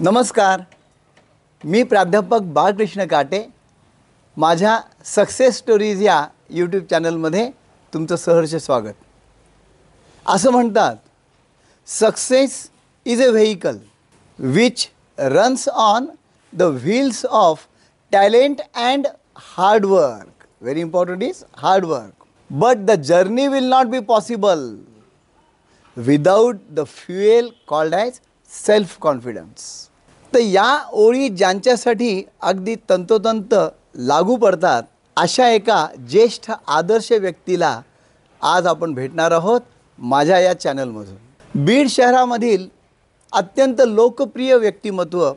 नमस्कार. 0.00 0.60
मी 1.64 1.82
प्राध्यापक 1.82 2.42
बाळकृष्ण 2.52 3.04
काटे. 3.06 3.42
माझ्या 4.36 4.78
सक्सेस 5.06 5.58
स्टोरीज 5.58 6.02
या 6.02 6.26
यूट्यूब 6.50 6.84
चॅनलमध्ये 6.90 7.48
तुमचं 7.92 8.16
सहर्ष 8.16 8.54
स्वागत. 8.54 8.92
असं 10.26 10.50
म्हणतात 10.52 10.96
success 11.88 12.58
is 13.06 13.22
a 13.22 13.30
vehicle 13.30 13.78
which 14.38 14.86
runs 15.18 15.68
on 15.68 16.06
the 16.52 16.62
wheels 16.62 17.24
of 17.26 17.66
talent 18.12 18.60
and 18.74 19.06
hard work 19.56 20.46
very 20.62 20.80
important 20.80 21.22
is 21.22 21.44
hard work 21.58 22.26
but 22.50 22.84
the 22.86 23.00
journey 23.02 23.46
will 23.48 23.68
not 23.68 23.86
be 23.86 24.00
possible 24.08 24.68
without 25.96 26.56
the 26.70 26.84
fuel 26.88 27.50
called 27.68 27.94
as 27.94 28.20
self 28.54 28.96
confidence 29.00 29.62
तर 30.32 30.38
या 30.38 30.78
ओळी 30.92 31.28
ज्यांच्यासाठी 31.28 32.22
अगदी 32.42 32.74
तंतोतंत 32.90 33.54
लागू 33.94 34.36
पडतात 34.36 34.82
अशा 35.16 35.48
एका 35.48 35.86
ज्येष्ठ 36.10 36.50
आदर्श 36.66 37.10
व्यक्तीला 37.12 37.80
आज 38.42 38.66
आपण 38.66 38.94
भेटणार 38.94 39.32
आहोत 39.32 39.60
माझ्या 39.98 40.38
या 40.40 40.52
चॅनलमधून. 40.60 41.16
बीड 41.64 41.88
शहरामधील 41.88 42.68
अत्यंत 43.32 43.80
लोकप्रिय 43.86 44.54
व्यक्तिमत्व 44.56 45.32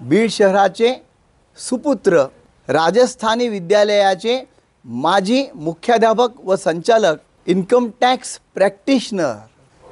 बीड 0.00 0.30
शहराचे 0.30 0.94
सुपुत्र 1.58 2.24
राजस्थानी 2.68 3.48
विद्यालयाचे 3.48 4.40
माजी 4.84 5.44
मुख्याध्यापक 5.54 6.40
व 6.44 6.56
संचालक 6.56 7.16
income 7.46 7.88
tax 8.00 8.38
practitioner. 8.54 9.34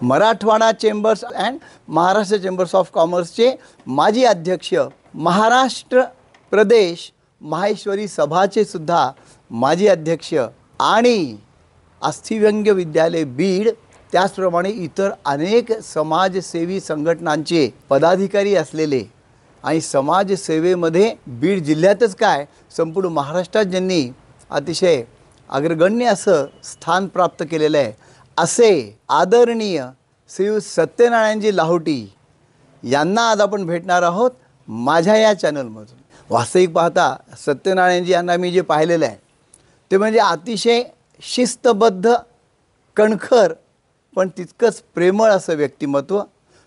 Marathwada 0.02 0.70
chambers 0.72 1.24
and 1.24 1.58
Maharashtra 1.88 2.36
chambers 2.36 2.74
of 2.74 2.90
कॉमर्सचे 2.92 3.54
माजी 3.86 4.24
अध्यक्ष 4.24 4.74
महाराष्ट्र 5.14 6.02
प्रदेश 6.52 7.10
माहेश्वरी 7.40 8.06
सभाचे 8.08 8.64
सुद्धा 8.64 9.10
माजी 9.50 9.86
अध्यक्ष 9.86 10.34
आणि 10.80 11.36
अस्थिव्यंग्य 12.02 12.72
विद्यालय 12.72 13.24
बीड 13.24 13.68
त्याचप्रमाणे 14.12 14.70
इतर 14.70 15.10
अनेक 15.24 15.72
समाजसेवी 15.82 16.80
संघटनांचे 16.80 17.68
पदाधिकारी 17.90 18.54
असलेले. 18.54 19.02
आणि 19.64 19.80
समाजसेवेमध्ये 19.80 21.14
बीड 21.26 21.62
जिल्ह्यातच 21.64 22.14
काय? 22.14 22.44
संपूर्ण 22.76 23.08
महाराष्ट्रात 23.08 23.64
ज्यांनी 23.64 24.08
अतिशय 24.50 25.02
अग्रगण्य 25.50 26.06
असं 26.06 26.46
स्थान 26.64 27.06
प्राप्त 27.06 27.44
केलेलं 27.50 27.78
आहे. 27.78 27.92
असे 28.38 28.98
आदरणीय 29.08 29.84
श्री 30.30 30.60
सत्यनारायणजी 30.60 31.56
लाहोटी 31.56 32.06
यांना 32.82 33.22
आज 33.30 33.40
आपण 33.40 33.64
भेटणार 33.66 34.02
आहोत 34.02 34.30
माझ्या 34.68 35.16
या 35.16 35.32
चॅनलमधून. 35.34 35.96
वास्तविक 36.30 36.72
पाहता 36.72 37.16
सत्यनारायणजी 37.46 38.12
यांना 38.12 38.36
मी 38.36 38.50
जे 38.52 38.60
पाहिलेलं 38.60 39.06
आहे 39.06 39.16
ते 39.90 39.96
म्हणजे 39.96 40.18
अतिशय 40.20 40.82
शिस्तबद्ध 41.22 42.14
कणखर 42.96 43.52
पण 44.16 44.28
तितकंच 44.38 44.82
प्रेमळ 44.94 45.30
असं 45.30 45.56
व्यक्तिमत्व 45.56 46.20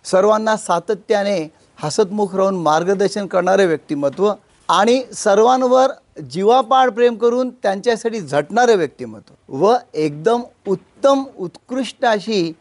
सर्वांना 0.05 0.55
सातत्याने 0.57 1.39
हसतमुख 1.79 2.35
राहून 2.35 2.55
मार्गदर्शन 2.61 3.27
करणारं 3.27 3.67
व्यक्तिमत्व 3.67 4.31
आणि 4.69 5.01
सर्वांवर 5.15 5.91
जीवापाड 6.31 6.89
प्रेम 6.91 7.15
करून 7.15 7.49
त्यांच्यासाठी 7.63 8.19
झटणारं 8.19 8.75
व्यक्तिमत्व 8.77 9.57
व 9.57 9.75
एकदम 9.93 10.41
उत्तम 10.67 11.23
उत्कृष्ट 11.37 12.05
अशी 12.05 12.51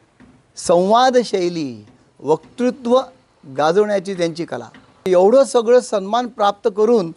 संवादशैली 0.57 1.85
वक्तृत्व 2.21 2.99
गाजवण्याची 3.57 4.15
त्यांची 4.15 4.45
कला. 4.45 4.69
एवढं 5.07 5.45
सगळं 5.45 5.81
सन्मान 5.81 6.27
प्राप्त 6.27 6.69
करून 6.77 7.13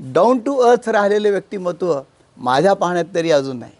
डाऊन 0.00 0.38
टू 0.38 0.56
अर्थ 0.62 0.88
राहिलेले 0.88 1.30
व्यक्तिमत्व 1.30 2.00
माझ्या 2.36 2.74
पाहण्यात 2.74 3.14
तरी 3.14 3.30
अजून 3.30 3.58
नाही. 3.58 3.72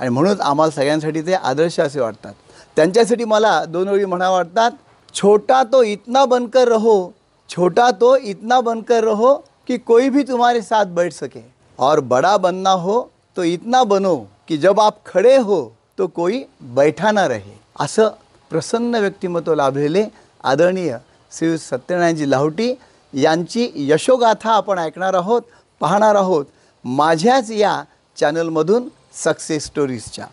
आणि 0.00 0.08
म्हणूनच 0.08 0.40
आम्हाला 0.40 0.70
सगळ्यांसाठी 0.70 1.20
ते 1.26 1.34
आदर्श 1.34 1.78
असे 1.80 2.00
वाटतात. 2.00 2.32
त्यांच्यासाठी 2.76 3.24
मला 3.24 3.64
दोन 3.64 3.88
ओळी 3.88 4.04
म्हणा 4.04 4.30
वाटतात 4.30 4.70
छोटा 5.14 5.62
तो 5.72 5.82
इतना 5.82 6.24
बनकर 6.24 6.68
रहो 6.68 7.10
छोटा 7.50 7.90
तो 7.90 8.16
इतना 8.16 8.60
बनकर 8.60 9.04
रहो 9.04 9.34
कि 9.68 9.76
कोई 9.78 10.08
भी 10.08 10.22
तुम्हारे 10.22 10.60
साथ 10.62 10.86
बैठ 10.96 11.12
सके। 11.12 11.40
और 11.78 12.00
बड़ा 12.02 12.36
बनना 12.38 12.70
हो 12.72 13.00
तो 13.36 13.42
इतना 13.44 13.82
बनो 13.84 14.16
कि 14.48 14.56
जब 14.58 14.80
आप 14.80 15.02
खड़े 15.06 15.36
हो 15.38 15.60
तो 15.98 16.06
कोई 16.08 16.44
बैठा 16.74 17.10
ना 17.12 17.26
रहे। 17.28 17.56
असं 17.80 18.08
प्रसन्न 18.50 19.00
व्यक्तिमत्व 19.00 19.54
लाभलेले 19.54 20.04
आदरणीय 20.44 20.96
श्री 21.32 21.56
सत्यनारायणजी 21.58 22.30
लाहोटी 22.30 22.72
यांची 23.12 23.70
यशोगाथा 23.90 24.50
आपण 24.52 24.78
ऐकणार 24.78 25.14
आहोत 25.14 25.42
पाहणार 25.80 26.14
आहोत 26.14 26.44
माझ्याच 26.84 27.50
या 27.50 27.82
चॅनलमधून 28.16 28.88
सक्सेस 29.14 29.66
स्टोरीजच्या. 29.66 30.26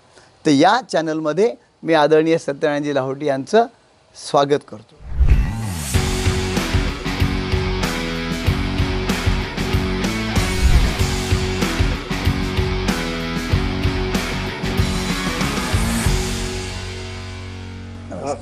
तर 0.45 0.51
या 0.51 0.79
चॅनलमध्ये 0.91 1.53
मी 1.83 1.93
आदरणीय 1.93 2.37
सत्यनारायणजी 2.37 2.95
लाहोटी 2.95 3.25
यांचं 3.25 3.65
स्वागत 4.15 4.63
करतो. 4.69 4.95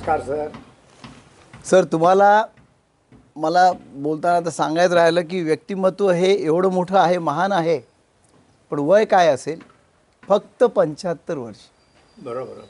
नमस्कार 0.06 0.20
सर. 0.20 0.48
सर 1.64 1.84
तुम्हाला 1.92 2.44
मला 3.36 3.70
बोलताना 3.72 4.40
तर 4.44 4.50
सांगायचं 4.50 4.94
राहिलं 4.94 5.22
की 5.28 5.40
व्यक्तिमत्व 5.42 6.10
हे 6.10 6.32
एवढं 6.34 6.72
मोठं 6.72 6.98
आहे 6.98 7.18
महान 7.18 7.52
आहे 7.52 7.78
पण 8.72 8.78
वय 8.78 9.04
काय 9.04 9.28
असेल? 9.28 9.60
फक्त 10.28 10.64
पंच्याहत्तर 10.64 11.36
वर्ष. 11.38 11.58
बरोबर 12.18 12.60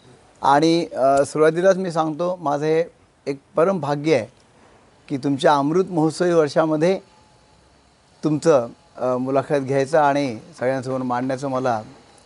आणि 0.43 0.87
सुरुवातीलाच 1.27 1.77
मी 1.77 1.91
सांगतो 1.93 2.34
माझं 2.41 2.65
हे 2.65 2.83
एक 3.27 3.39
परम 3.56 3.81
भाग्य 3.81 4.16
आहे 4.16 4.27
की 5.09 5.16
तुमच्या 5.25 5.55
अमृत 5.55 5.91
महोत्सवी 5.91 6.33
वर्षामध्ये 6.33 6.99
तुमचं 8.22 8.69
मुलाखत 9.21 9.61
घ्यायचं 9.61 9.99
आणि 9.99 10.37
सगळ्यांसमोर 10.59 11.03
मांडण्याचं 11.03 11.49
मला 11.51 11.81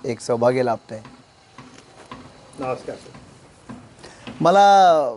एक 0.05 0.21
सौभाग्य 0.21 0.63
लाभतं 0.63 0.95
आहे 0.95 1.17
नमस्कार 2.59 2.97
सर. 2.97 3.18
मला 4.41 5.17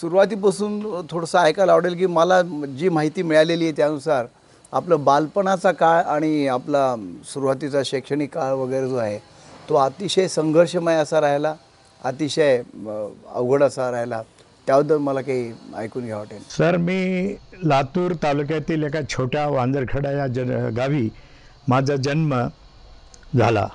सुरुवातीपासून 0.00 0.80
थोडंसं 1.10 1.38
ऐकायला 1.38 1.72
आवडेल 1.72 1.96
की 1.98 2.06
मला 2.06 2.40
जी 2.78 2.88
माहिती 2.88 3.22
मिळालेली 3.22 3.64
आहे 3.64 3.72
त्यानुसार 3.76 4.26
आपलं 4.72 5.04
बालपणाचा 5.04 5.72
काळ 5.72 6.02
आणि 6.04 6.46
आपला 6.46 6.94
सुरुवातीचा 7.32 7.82
शैक्षणिक 7.84 8.32
काळ 8.34 8.52
वगैरे 8.52 8.88
जो 8.88 8.96
आहे 8.96 9.18
तो 9.68 9.74
अतिशय 9.74 10.28
संघर्षमय 10.28 10.94
असा 10.94 11.20
राहिला 11.20 11.54
अतिशय 12.04 12.60
अवघड 13.34 13.62
असा 13.62 13.90
राहिला. 13.90 14.22
त्याबद्दल 14.66 14.96
मला 14.98 15.20
काही 15.20 15.52
ऐकून 15.76 16.04
घ्या 16.04 16.16
वाटेल. 16.16 16.42
सर 16.50 16.76
मी 16.76 17.36
लातूर 17.64 18.12
तालुक्यातील 18.22 18.84
एका 18.84 19.00
छोट्या 19.08 19.46
वांजरखेडा 19.48 20.10
या 20.10 20.26
जन 20.26 20.50
गावी 20.76 21.08
माझा 21.68 21.96
जन्म 21.96 22.34
झाला. 23.38 23.66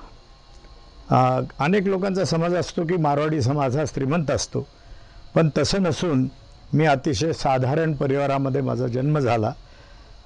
अनेक 1.59 1.87
लोकांचा 1.87 2.25
समज 2.25 2.55
असतो 2.55 2.83
की 2.83 2.97
मारवाडी 2.97 3.41
समाज 3.41 3.77
हा 3.77 3.83
श्रीमंत 3.85 4.31
असतो. 4.31 4.67
पण 5.35 5.49
तसं 5.57 5.83
नसून 5.83 6.27
मी 6.73 6.85
अतिशय 6.85 7.33
साधारण 7.33 7.93
परिवारामध्ये 7.93 8.61
माझा 8.61 8.87
जन्म 8.87 9.19
झाला. 9.19 9.53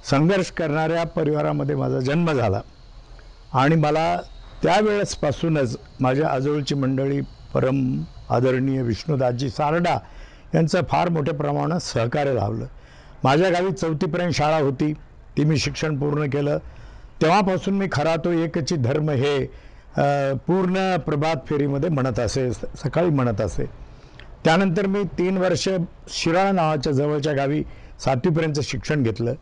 संघर्ष 0.09 0.51
करणाऱ्या 0.51 1.03
परिवारामध्ये 1.03 1.75
माझा 1.75 2.00
जन्म 2.00 2.31
झाला. 2.31 2.62
आणि 3.53 3.75
मला 3.75 4.22
त्यावेळेसपासूनच 4.63 5.78
माझ्या 6.00 6.29
आजोळची 6.29 6.76
मंडळी 6.76 7.22
परम 7.53 8.02
आदरणीय 8.29 8.81
विष्णुदासजी 8.81 9.49
सारडा 9.49 9.97
यांचं 10.55 10.81
फार 10.90 11.09
मोठ्या 11.09 11.34
प्रमाणात 11.34 11.79
सहकार्य 11.79 12.34
लाभलं. 12.34 12.66
माझ्या 13.23 13.49
गावी 13.49 13.72
चौथीपर्यंत 13.72 14.31
शाळा 14.31 14.58
होती. 14.58 14.93
ती 15.38 15.43
मी 15.43 15.58
शिक्षण 15.58 15.99
पूर्ण 15.99 16.26
केलं. 16.26 16.58
तेव्हापासून 17.22 17.73
मी 17.73 17.88
खरा 17.91 18.16
तो 18.16 18.31
एकची 18.31 18.76
धर्म 18.76 19.09
हे 19.09 19.65
पूर्ण 20.47 20.97
प्रभात 20.97 21.36
फेरीमध्ये 21.50 21.90
म्हणत 21.90 22.20
असे 22.20 22.53
स- 22.53 22.59
सकाळी 22.84 23.09
म्हणत 23.09 23.42
असे. 23.42 23.66
त्यानंतर 24.44 24.86
मी 24.86 25.03
तीन 25.03 25.38
वर्ष 25.38 25.70
शिराळा 26.09 26.52
नावाच्या 26.52 26.94
जवळच्या 26.94 27.34
गावी 27.34 27.64
सातवीपर्यंत 28.00 28.59
शिक्षण 28.64 29.03
घेतलं. 29.03 29.34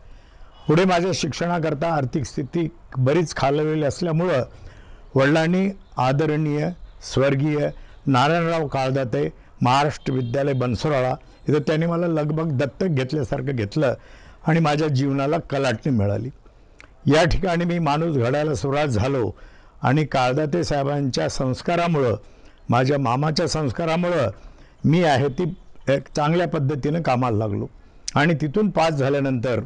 पुढे 0.67 0.85
माझ्या 0.85 1.11
शिक्षणाकरता 1.13 1.93
आर्थिक 1.93 2.25
स्थिती 2.25 2.67
बरीच 2.97 3.35
खालवलेली 3.35 3.85
असल्यामुळं 3.85 4.43
वडिलांनी 5.15 5.69
आदरणीय 5.97 6.69
स्वर्गीय 7.13 7.69
नारायणराव 8.05 8.67
काळदाते 8.67 9.33
महाराष्ट्र 9.61 10.13
विद्यालय 10.13 10.53
बनसोराळा 10.53 11.15
इथं 11.49 11.59
त्यांनी 11.59 11.85
मला 11.85 12.07
लगभग 12.07 12.57
दत्तक 12.57 12.85
घेतल्यासारखं 12.85 13.55
घेतलं 13.55 13.93
आणि 14.47 14.59
माझ्या 14.59 14.87
जीवनाला 14.87 15.37
कलाटणी 15.37 15.97
मिळाली. 15.97 16.29
या 17.05 17.25
ठिकाणी 17.25 17.65
मी 17.65 17.79
माणूस 17.79 18.17
घडायला 18.17 18.55
सुरुवात 18.55 18.87
झालो. 18.87 19.31
आणि 19.83 20.05
काळदाते 20.05 20.63
साहेबांच्या 20.63 21.29
संस्कारामुळं 21.29 22.15
माझ्या 22.69 22.97
मामाच्या 22.97 23.47
संस्कारामुळं 23.47 24.29
मी 24.85 25.03
आहे 25.03 25.27
ती 25.27 25.43
एक 25.89 26.07
चांगल्या 26.15 26.47
पद्धतीनं 26.47 27.01
कामाला 27.01 27.37
लागलो. 27.37 27.67
आणि 28.15 28.33
तिथून 28.33 28.69
पास 28.69 28.93
झाल्यानंतर 28.93 29.59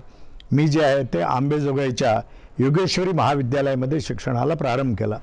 मी 0.52 0.68
जे 0.68 0.84
आहे 0.84 1.04
ते 1.04 1.22
आंबेजोगाईच्या 1.22 2.20
योगेश्वरी 2.60 3.12
महाविद्यालयामध्ये 3.12 4.00
शिक्षणाला 4.02 4.56
प्रारंभ 4.56 4.96
केला. 4.98 5.18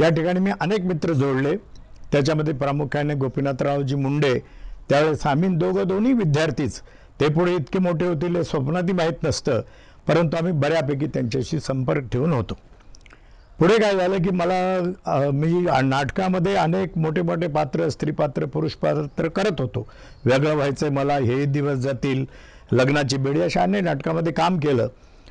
या 0.00 0.08
ठिकाणी 0.08 0.40
मी 0.40 0.50
अनेक 0.60 0.80
मित्र 0.80 1.12
जोडले. 1.12 1.56
त्याच्यामध्ये 2.12 2.54
प्रामुख्याने 2.54 3.14
गोपीनाथरावजी 3.14 3.94
मुंडे 3.94 4.38
त्यावेळेस 4.88 5.26
आम्ही 5.26 5.48
दोघं 5.48 5.88
दोन्ही 5.88 6.12
विद्यार्थीच. 6.12 6.80
ते 7.20 7.28
पुढे 7.28 7.54
इतके 7.54 7.78
मोठे 7.78 8.06
होतील 8.06 8.36
हे 8.36 8.44
स्वप्नातही 8.44 8.92
माहीत 8.92 9.24
नसतं 9.24 9.60
परंतु 10.08 10.36
आम्ही 10.36 10.52
बऱ्यापैकी 10.52 11.06
त्यांच्याशी 11.06 11.60
संपर्क 11.60 12.08
ठेवून 12.12 12.32
होतो. 12.32 12.54
पुढे 13.58 13.76
काय 13.78 13.94
झालं 13.96 14.22
की 14.22 14.30
मला 14.30 15.30
मी 15.34 15.66
नाटकामध्ये 15.88 16.54
अनेक 16.56 16.96
मोठे 16.98 17.22
मोठे 17.22 17.46
पात्र 17.48 17.88
स्त्री 17.88 18.10
पात्र 18.12 18.44
पुरुष 18.46 18.72
पात्र 18.82 19.28
करत 19.28 19.60
होतो. 19.60 19.86
वेगळं 20.24 20.54
व्हायचं 20.54 20.92
मला 20.92 21.14
हे 21.16 21.44
दिवस 21.44 21.78
जातील 21.84 22.24
लग्नाची 22.72 23.16
बेडी 23.16 23.40
अशा 23.40 23.62
अनेक 23.62 23.82
नाटकामध्ये 23.82 24.32
काम 24.32 24.58
केलं. 24.58 24.88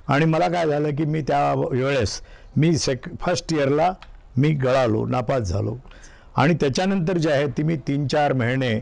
आणि 0.07 0.25
मला 0.25 0.48
काय 0.50 0.68
झालं 0.68 0.95
की 0.95 1.06
मी 1.06 1.22
त्या 1.22 1.54
वेळेस 1.72 2.19
मी 2.57 2.77
सेक 2.77 3.06
फर्स्ट 3.22 3.54
इयरला 3.54 3.92
मी 4.38 4.50
गळालो 4.63 5.06
नापास 5.06 5.42
झालो. 5.42 5.77
आणि 6.36 6.54
त्याच्यानंतर 6.54 7.18
जे 7.18 7.31
आहे 7.31 7.48
ती 7.57 7.63
मी 7.63 7.75
तीन 7.88 8.07
चार 8.07 8.33
महिने 8.33 8.74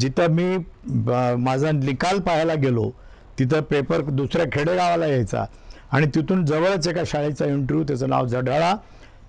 जिथं 0.00 0.26
मी 0.30 0.56
ब- 0.86 1.34
माझा 1.38 1.70
निकाल 1.72 2.20
पाहायला 2.20 2.54
गेलो 2.54 2.90
तिथं 3.38 3.60
पेपर 3.60 4.00
दुसऱ्या 4.00 4.46
खेडेगावाला 4.52 5.06
यायचा. 5.06 5.44
आणि 5.92 6.06
तिथून 6.06 6.44
जवळच 6.44 6.88
एका 6.88 7.02
शाळेचा 7.06 7.44
इंटरव्ह्यू 7.44 7.86
त्याचं 7.86 8.08
नाव 8.08 8.26
जडाळा. 8.26 8.74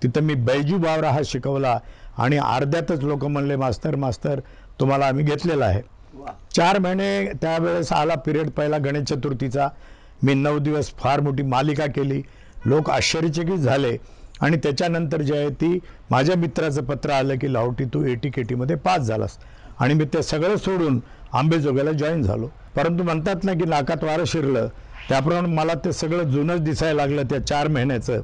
तिथं 0.02 0.20
मी 0.20 0.34
बैजू 0.34 0.78
बावरा 0.78 1.10
हा 1.10 1.20
शिकवला 1.24 1.78
आणि 2.18 2.36
अर्ध्यातच 2.36 3.04
लोक 3.04 3.24
म्हणले 3.24 3.56
मास्तर 3.56 3.96
मास्तर 3.96 4.40
तुम्हाला 4.80 5.06
आम्ही 5.06 5.24
घेतलेला 5.24 5.64
आहे. 5.64 5.82
चार 6.54 6.78
महिने 6.78 7.32
त्यावेळेस 7.42 7.92
आला 7.92 8.14
पिरियड 8.14 8.50
पहिला 8.50 8.78
गणेश 8.78 9.02
चतुर्थीचा. 9.02 9.68
मी 10.22 10.34
नऊ 10.34 10.58
दिवस 10.58 10.92
फार 10.98 11.20
मोठी 11.20 11.42
मालिका 11.42 11.86
केली. 11.86 12.22
लोक 12.66 12.90
आश्चर्यचकित 12.90 13.58
झाले. 13.58 13.96
आणि 14.40 14.56
त्याच्यानंतर 14.56 15.22
जे 15.22 15.38
आहे 15.38 15.48
ती 15.48 15.78
माझ्या 16.10 16.36
मित्राचं 16.36 16.84
पत्र 16.84 17.10
आलं 17.10 17.38
की 17.38 17.52
लावटी 17.52 17.84
तू 17.84 18.04
एटी 18.06 18.30
केटीमध्ये 18.30 18.76
पास 18.76 19.00
झालास. 19.00 19.38
आणि 19.78 19.94
मी 19.94 20.04
ते 20.04 20.22
सगळं 20.22 20.56
सोडून 20.56 21.00
आंबेजोगाईला 21.32 21.92
जॉईन 21.92 22.22
झालो. 22.22 22.48
परंतु 22.76 23.04
म्हणतात 23.04 23.44
ना 23.44 23.52
की 23.52 23.64
नाकात 23.64 24.04
वारं 24.04 24.24
शिरलं. 24.24 24.68
त्याप्रमाणे 25.08 25.54
मला 25.54 25.74
ते 25.84 25.92
सगळं 25.92 26.22
जुनंच 26.30 26.60
दिसायला 26.60 26.94
लागलं 26.96 27.22
त्या 27.30 27.38
चार 27.46 27.68
महिन्याचं. 27.68 28.20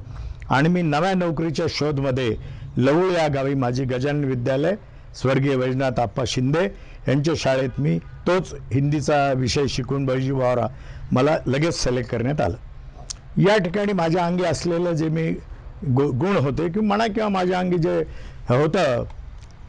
आणि 0.50 0.68
मी 0.68 0.82
नव्या 0.82 1.12
नोकरीच्या 1.14 1.66
शोधमध्ये 1.70 2.34
लवूळ 2.76 3.12
या 3.12 3.26
गावी 3.28 3.54
माझी 3.54 3.84
गजानन 3.84 4.24
विद्यालय 4.24 4.74
स्वर्गीय 5.14 5.54
वैजनाथ 5.56 6.00
आप्पा 6.00 6.22
शिंदे 6.26 6.64
यांच्या 7.08 7.34
शाळेत 7.38 7.80
मी 7.80 7.98
तोच 8.26 8.52
हिंदीचा 8.72 9.16
विषय 9.36 9.66
शिकून 9.68 10.04
बैजू 10.06 10.40
मला 11.12 11.36
लगेच 11.46 11.82
सिलेक्ट 11.82 12.10
करण्यात 12.10 12.40
आलं. 12.40 12.56
या 13.38 13.56
ठिकाणी 13.58 13.92
माझ्या 13.92 14.24
अंगी 14.26 14.44
असलेलं 14.44 14.92
जे 14.92 15.08
मी 15.08 15.28
गु 15.86 16.10
गुण 16.12 16.36
होते 16.36 16.68
किंवा 16.68 16.86
म्हणा 16.88 17.06
किंवा 17.06 17.28
माझ्या 17.28 17.58
अंगी 17.58 17.78
जे 17.78 17.98
होतं 18.48 19.04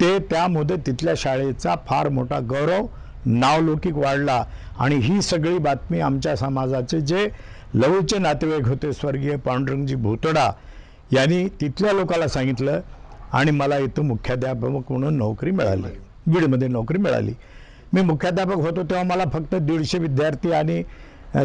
ते 0.01 0.17
त्यामध्ये 0.29 0.75
तिथल्या 0.77 1.13
शाळेचा 1.17 1.75
फार 1.87 2.09
मोठा 2.09 2.39
गौरव 2.49 2.85
नावलौकिक 3.25 3.95
वाढला. 3.95 4.43
आणि 4.79 4.95
ही 4.95 5.21
सगळी 5.21 5.57
बातमी 5.57 5.99
आमच्या 5.99 6.35
समाजाचे 6.35 7.01
जे 7.01 7.27
लवचे 7.73 8.17
नातेवाईक 8.17 8.67
होते 8.67 8.91
स्वर्गीय 8.93 9.35
पांडुरंगजी 9.35 9.95
भोतडा 9.95 10.51
यांनी 11.13 11.47
तिथल्या 11.61 11.93
लोकाला 11.93 12.27
सांगितलं 12.27 12.79
आणि 13.33 13.51
मला 13.51 13.77
इथं 13.77 14.03
मुख्याध्यापक 14.03 14.91
म्हणून 14.91 15.17
नोकरी 15.17 15.51
मिळाली. 15.51 15.97
बीडमध्ये 16.27 16.67
नोकरी 16.67 16.97
मिळाली. 16.97 17.33
मी 17.93 18.01
मुख्याध्यापक 18.01 18.55
होतो 18.55 18.83
तेव्हा 18.83 19.03
मला 19.03 19.23
फक्त 19.33 19.55
दीडशे 19.55 19.97
विद्यार्थी 19.97 20.51
आणि 20.51 20.83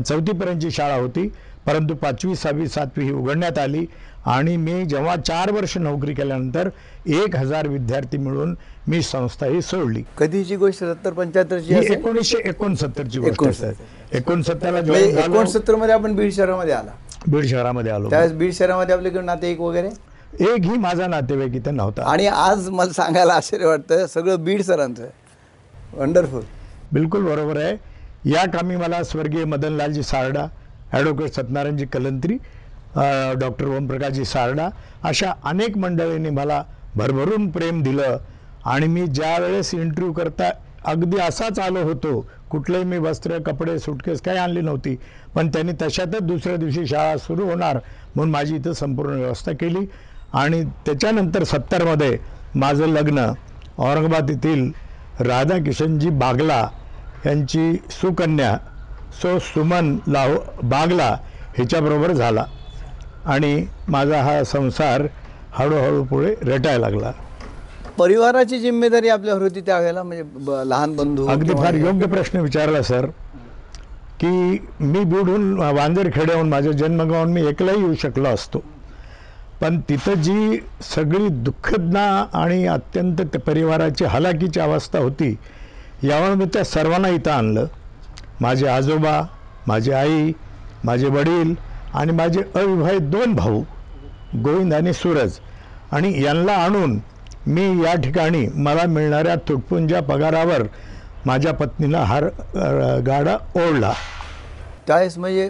चौथीपर्यंतची 0.07 0.71
शाळा 0.71 0.95
होती. 0.95 1.29
परंतु 1.67 1.95
पाचवी 1.95 2.35
सहावी 2.37 2.67
सातवी 2.69 3.05
ही 3.05 3.13
उघडण्यात 3.13 3.59
आली 3.59 3.85
आणि 4.27 4.57
मी 4.57 4.85
जेव्हा 4.85 5.17
चार 5.17 5.51
वर्ष 5.51 5.77
नोकरी 5.79 6.15
केल्यानंतर 6.15 6.69
एक 7.07 7.37
हजार 7.37 7.69
विद्यार्थी 7.69 8.19
मिळून 8.19 8.55
मी 8.89 9.03
संस्था 9.03 9.47
ही 9.47 9.63
सोडली. 9.63 10.03
कधीची 10.19 10.57
गोष्ट? 10.57 10.85
सत्तर 10.85 11.13
पंच्याहत्तरची 11.13 11.75
एकोणीसशे 11.93 12.39
एकोणसत्तरची 12.49 13.19
गोष्ट 13.21 13.65
एकोणसत्तरला 14.13 14.71
म्हणजे 14.71 15.23
एकोणसत्तरमध्ये 15.25 15.95
आपण 15.95 16.15
बीड 16.17 16.33
शहरामध्ये 16.33 16.75
आला. 16.75 16.91
बीड 17.29 17.47
शहरामध्ये 17.47 17.93
आलो. 17.93 18.11
त्यावेळेस 18.11 18.33
बीड 18.33 18.53
शहरामध्ये 18.53 18.95
आपल्याकडे 18.95 19.23
नातेवाईक 19.23 19.61
वगैरे? 19.61 19.89
एक 20.41 20.65
ही 20.65 20.77
माझा 20.79 21.07
नातेवाईक 21.07 21.55
इथं 21.55 21.77
नव्हता. 21.77 22.03
आणि 22.03 22.27
आज 22.27 22.69
मला 22.69 22.93
सांगायला 22.93 23.35
आश्चर्य 23.35 23.67
वाटतं 23.67 24.07
सगळं 24.07 24.45
बीड 24.45 24.63
सरांचं 24.63 25.07
वंडरफुल 25.97 26.43
बिलकुल 26.93 27.25
बरोबर 27.25 27.57
आहे. 27.57 27.77
या 28.31 28.45
कामी 28.51 28.77
मला 28.77 29.03
स्वर्गीय 29.03 29.45
मदनलालजी 29.45 30.03
सारडा 30.03 30.47
ॲडव्होकेट 30.93 31.35
सत्यनारायणजी 31.35 31.87
कलंत्री 31.93 32.37
डॉक्टर 33.41 33.67
ओमप्रकाशजी 33.77 34.25
सारडा 34.25 34.69
अशा 35.09 35.33
अनेक 35.45 35.77
मंडळींनी 35.79 36.31
मला 36.31 36.63
भरभरून 36.97 37.51
प्रेम 37.51 37.83
दिलं. 37.83 38.17
आणि 38.65 38.87
मी 38.87 39.07
ज्या 39.07 39.37
वेळेस 39.39 39.75
इंटरव्ह्यू 39.75 40.13
करता 40.13 40.51
अगदी 40.91 41.19
असाच 41.21 41.59
आलो 41.59 41.83
होतो. 41.85 42.21
कुठलेही 42.51 42.85
मी 42.85 42.99
वस्त्र 42.99 43.39
कपडे 43.47 43.79
सुटकेस 43.79 44.21
काही 44.23 44.39
आणली 44.39 44.61
नव्हती. 44.61 44.97
पण 45.35 45.49
त्यांनी 45.49 45.73
तशातच 45.83 46.23
दुसऱ्या 46.23 46.57
दिवशी 46.57 46.87
शाळा 46.87 47.17
सुरू 47.17 47.49
होणार 47.51 47.79
म्हणून 48.15 48.31
माझी 48.31 48.57
इथं 48.57 48.73
संपूर्ण 48.73 49.19
व्यवस्था 49.19 49.53
केली. 49.61 49.87
आणि 50.33 50.63
त्याच्यानंतर 50.87 51.45
सत्तरमध्ये 51.45 52.19
माझं 52.55 52.87
लग्न 52.87 53.27
औरंगाबाद 53.79 54.31
येथील 54.31 54.71
राधाकिशनजी 55.27 56.11
बागला 56.11 56.67
यांची 57.27 57.73
सुकन्या 57.91 58.57
सो 59.13 59.39
सुमन 59.39 59.97
लाहो 60.09 60.35
बागला 60.63 61.19
ह्याच्याबरोबर 61.55 62.13
झाला. 62.13 62.45
आणि 63.25 63.67
माझा 63.89 64.23
हा 64.23 64.45
संसार 64.45 65.03
हळूहळू 65.53 66.05
पुढे 66.05 66.35
रेटायला 66.43 66.79
लागला. 66.79 67.13
परिवाराची 67.99 68.59
जिम्मेदारी 68.59 69.09
आपल्यावर 69.09 69.43
होती 69.43 69.61
त्यावेळेला 69.61 70.03
म्हणजे 70.03 70.23
ब- 70.23 70.51
लहान 70.51 70.97
बंधू 70.97 71.27
अगदी 71.27 71.53
फार. 71.53 71.75
योग्य 71.75 72.07
प्रश्न 72.07 72.39
विचारला 72.41 72.83
सर. 72.83 73.07
की 74.21 74.67
मी 74.81 75.05
बुडून 75.05 75.59
वांजरखेड्याहून 75.59 76.49
माझं 76.49 76.71
जन्मगावून 76.71 77.33
मी 77.33 77.47
एकलाही 77.47 77.79
येऊ 77.79 77.95
शकलो 77.95 78.29
असतो. 78.29 78.65
पण 79.61 79.81
तिथं 79.81 80.15
जी 80.15 80.63
सगळी 80.95 81.29
दुःखदना 81.29 82.27
आणि 82.33 82.67
अत्यंत 82.67 83.17
त्या 83.17 83.41
परिवाराची 83.41 84.05
हलाखीची 84.05 84.61
अवस्था 84.61 84.99
होती 84.99 85.37
यामुळे 86.03 86.35
मी 86.35 86.45
त्या 86.45 86.65
सर्वांना 86.65 87.09
इथं 87.09 87.31
आणलं. 87.31 87.67
माझे 88.41 88.67
आजोबा 88.69 89.21
माझी 89.67 89.93
आई 89.93 90.33
माझे 90.85 91.09
वडील 91.09 91.55
आणि 91.93 92.13
माझे 92.13 92.43
अविवाहित 92.55 93.01
दोन 93.11 93.35
भाऊ 93.35 93.63
गोविंद 94.45 94.75
आणि 94.75 94.93
सूरज. 94.93 95.39
आणि 95.93 96.13
यांना 96.23 96.53
आणून 96.55 96.99
मी 97.47 97.63
या 97.85 97.95
ठिकाणी 98.03 98.47
मला 98.57 98.85
मिळणाऱ्या 98.87 99.35
तुटपुंज्या 99.49 100.01
पगारावर 100.03 100.63
माझ्या 101.25 101.53
पत्नीला 101.55 102.03
हार 102.05 102.25
गाडा 103.07 103.37
ओढला. 103.55 103.93
त्यावेळेस 104.91 105.17
म्हणजे 105.19 105.47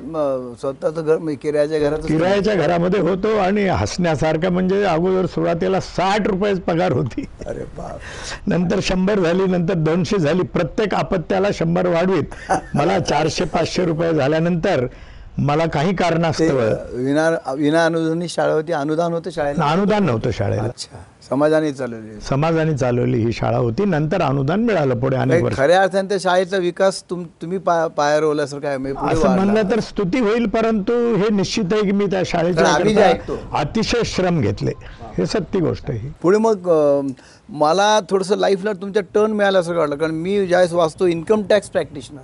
स्वतःचं 0.61 1.05
घर 1.05 1.19
म्हणजे 1.19 1.37
किरायाच्या 1.43 1.79
घरात 1.79 1.99
किरायाच्या 1.99 2.55
घरामध्ये 2.55 3.01
होतो 3.01 3.29
आणि 3.39 3.65
हसण्यासारखं 3.69 4.53
म्हणजे 4.53 4.83
अगोदर 4.85 5.27
सुरुवातीला 5.27 5.81
साठ 5.81 6.27
रुपये 6.27 6.53
पगार 6.67 6.93
होती. 6.93 7.25
अरे 7.47 7.65
बाप. 7.79 7.99
नंतर 8.47 8.81
शंभर 8.83 9.21
झाली 9.21 9.47
नंतर 9.47 9.75
दोनशे 9.79 10.19
झाली. 10.19 10.43
प्रत्येक 10.55 10.95
अपत्याला 10.95 11.49
शंभर 11.55 11.87
वाढवीत. 11.87 12.53
मला 12.75 12.99
चारशे 13.01 13.45
पाचशे 13.45 13.85
रुपये 13.85 14.13
झाल्यानंतर 14.15 14.87
मला 15.39 15.67
काही 15.67 15.95
कारणास्तव 15.97 16.59
विना 16.97 17.29
विना 17.57 17.85
अनुदानी 17.85 18.29
शाळा 18.29 18.53
होती. 18.53 18.73
अनुदान 18.73 19.13
होतं 19.13 19.31
शाळेला? 19.31 19.71
अनुदान 19.71 20.05
नव्हतं 20.07 20.31
शाळेला. 20.31 20.63
अच्छा. 20.63 21.03
समाजाने 21.31 21.73
चालवली 21.73 22.21
समाजाने 22.29 22.77
चालवली 22.77 23.19
ही 23.25 23.33
शाळा 23.33 23.59
होती. 23.59 23.85
नंतर 23.85 24.23
अनुदान 24.23 24.65
मिळालं 24.65 24.99
पुढे 25.01 25.17
अनेक 25.17 25.43
वर्ष. 25.43 25.57
खऱ्या 25.57 25.81
अर्थाने 25.83 26.09
त्या 26.09 26.19
शाळेचा 26.21 26.57
विकास 26.59 27.03
तुम 27.11 27.23
तुम्ही 27.43 27.59
पाय 27.59 27.87
पाया 27.97 28.19
रोवल्यासारखं 28.21 28.69
आहे 28.69 28.77
म्हणजे 28.77 29.13
असं. 29.13 29.35
म्हणलं 29.37 29.71
तर 29.71 29.81
स्तुती 29.81 30.21
होईल 30.21 30.47
परंतु 30.49 30.93
हे 31.17 31.29
निश्चित 31.37 31.73
आहे 31.73 31.83
की 31.83 31.93
मी 31.93 32.07
त्या 32.11 32.23
शाळेच्या. 32.27 33.13
अतिशय 33.61 34.03
श्रम 34.07 34.41
घेतले. 34.41 34.73
हे 35.19 35.27
सत्य 35.27 35.59
गोष्ट 35.61 35.91
आहे 35.91 36.11
पुढे 36.23 36.39
मग 36.39 36.69
मला 37.61 37.99
थोडंसं 38.11 38.37
लाईफला 38.39 38.73
तुमच्या 38.73 39.03
टर्न 39.15 39.33
मिळाल्यासारखं 39.33 39.79
वाटलं 39.79 39.97
कारण 39.97 40.15
मी 40.15 40.47
ज्यावेळेस 40.47 40.73
वाचतो 40.73 41.07
इन्कम 41.07 41.43
टॅक्स 41.51 41.71
प्रॅक्टिशनर 41.71 42.21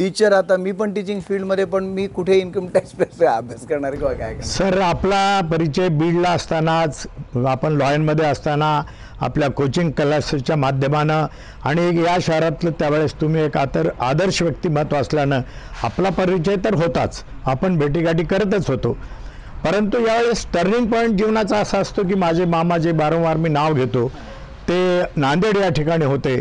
टीचर 0.00 0.32
आता 0.32 0.56
मी 0.56 0.72
पण 0.72 0.92
टीचिंग 0.94 1.18
फील्डमध्ये 1.20 1.64
पण 1.72 1.84
मी 1.94 2.06
कुठे 2.08 2.36
इन्कम 2.40 2.66
टॅक्स 2.66 2.92
अभ्यास 3.22 3.66
करणार 3.68 3.94
किंवा 3.94 4.12
काय 4.12 4.34
सर 4.42 4.78
आपला 4.80 5.40
परिचय 5.50 5.88
बीडला 5.88 6.28
असतानाच 6.28 7.06
आपण 7.48 7.72
लॉयनमध्ये 7.72 8.26
असताना 8.26 8.70
आपल्या 9.20 9.48
कोचिंग 9.50 9.90
क्लासेसच्या 9.96 10.56
माध्यमानं 10.56 11.26
आणि 11.62 11.82
एक 11.88 11.98
या 12.06 12.16
शहरातलं 12.22 12.70
त्यावेळेस 12.78 13.14
तुम्ही 13.20 13.42
एक 13.42 13.56
आतर 13.56 13.88
आदर्श 14.00 14.40
व्यक्तिमत्व 14.42 14.96
असल्यानं 14.96 15.40
आपला 15.82 16.10
परिचय 16.10 16.56
तर 16.64 16.74
होताच. 16.74 17.22
आपण 17.46 17.76
भेटीगाठी 17.78 18.24
करतच 18.24 18.70
होतो. 18.70 18.92
परंतु 19.64 19.98
यावेळेस 20.06 20.46
टर्निंग 20.54 20.86
पॉईंट 20.86 21.18
जीवनाचा 21.18 21.58
असा 21.58 21.78
असतो 21.78 22.02
की 22.02 22.14
माझे 22.14 22.44
मामा 22.44 22.78
जे 22.78 22.92
वारंवार 22.92 23.36
मी 23.36 23.48
नाव 23.48 23.74
घेतो 23.74 24.06
ते 24.68 24.80
नांदेड 25.16 25.56
या 25.56 25.68
ठिकाणी 25.68 26.04
होते. 26.04 26.36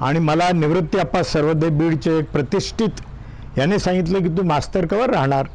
आणि 0.00 0.18
मला 0.18 0.50
निवृत्ती 0.54 0.98
अप्पा 0.98 1.22
सर्वदे 1.22 1.68
बीडचे 1.68 2.18
एक 2.18 2.30
प्रतिष्ठित 2.30 3.00
याने 3.58 3.78
सांगितलं 3.78 4.22
की 4.22 4.28
तू 4.28 4.42
मास्तर 4.42 4.86
कवर 4.86 5.10
राहणार 5.10 5.46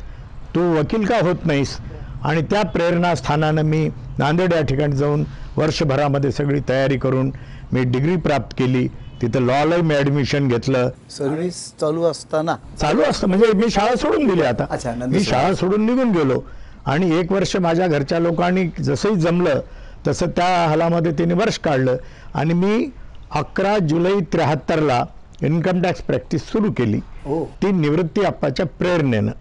तू 0.55 0.62
वकील 0.75 1.05
का 1.05 1.19
होत 1.21 1.45
नाहीस? 1.45 1.77
आणि 2.24 2.41
त्या 2.41 2.62
प्रेरणास्थानानं 2.63 3.62
मी 3.62 3.88
नांदेड 4.17 4.53
या 4.53 4.62
ठिकाणी 4.62 4.95
जाऊन 4.95 5.24
वर्षभरामध्ये 5.57 6.31
सगळी 6.31 6.60
तयारी 6.69 6.98
करून 6.98 7.31
मी 7.74 7.83
डिग्री 7.83 8.15
प्राप्त 8.15 8.55
केली. 8.57 8.88
तिथं 9.21 9.45
लॉलाही 9.45 9.81
मी 9.81 9.95
ॲडमिशन 9.95 10.48
घेतलं. 10.48 10.89
सर्व्हिस 11.10 11.55
चालू 11.81 12.03
असताना? 12.03 12.55
चालू 12.81 13.01
असतं 13.01 13.27
म्हणजे 13.27 13.51
मी 13.55 13.69
शाळा 13.69 13.95
सोडून 13.95 14.27
दिली 14.27 14.41
आता. 14.41 14.65
मी 15.07 15.24
शाळा 15.24 15.53
सोडून 15.53 15.86
निघून 15.86 16.12
गेलो. 16.12 16.41
आणि 16.86 17.15
एक 17.19 17.31
वर्ष 17.31 17.55
माझ्या 17.55 17.88
घरच्या 17.88 18.19
लोकांनी 18.19 18.65
जसंही 18.79 19.15
जमलं 19.15 19.60
तसं 20.07 20.29
त्या 20.36 20.67
हालामध्ये 20.69 21.12
त्यांनी 21.12 21.33
वर्ष 21.33 21.57
काढलं. 21.60 21.98
आणि 22.33 22.53
मी 22.53 22.89
अकरा 23.35 23.77
जुलै 23.79 24.19
त्र्याहत्तरला 24.33 25.03
इन्कम 25.43 25.81
टॅक्स 25.81 26.01
प्रॅक्टिस 26.01 26.41
सुरू 26.51 26.71
केली. 26.71 27.00
हो. 27.25 27.43
ती 27.61 27.71
निवृत्ती 27.71 28.23
अप्पाच्या 28.23 28.65
प्रेरणेनं. 28.79 29.31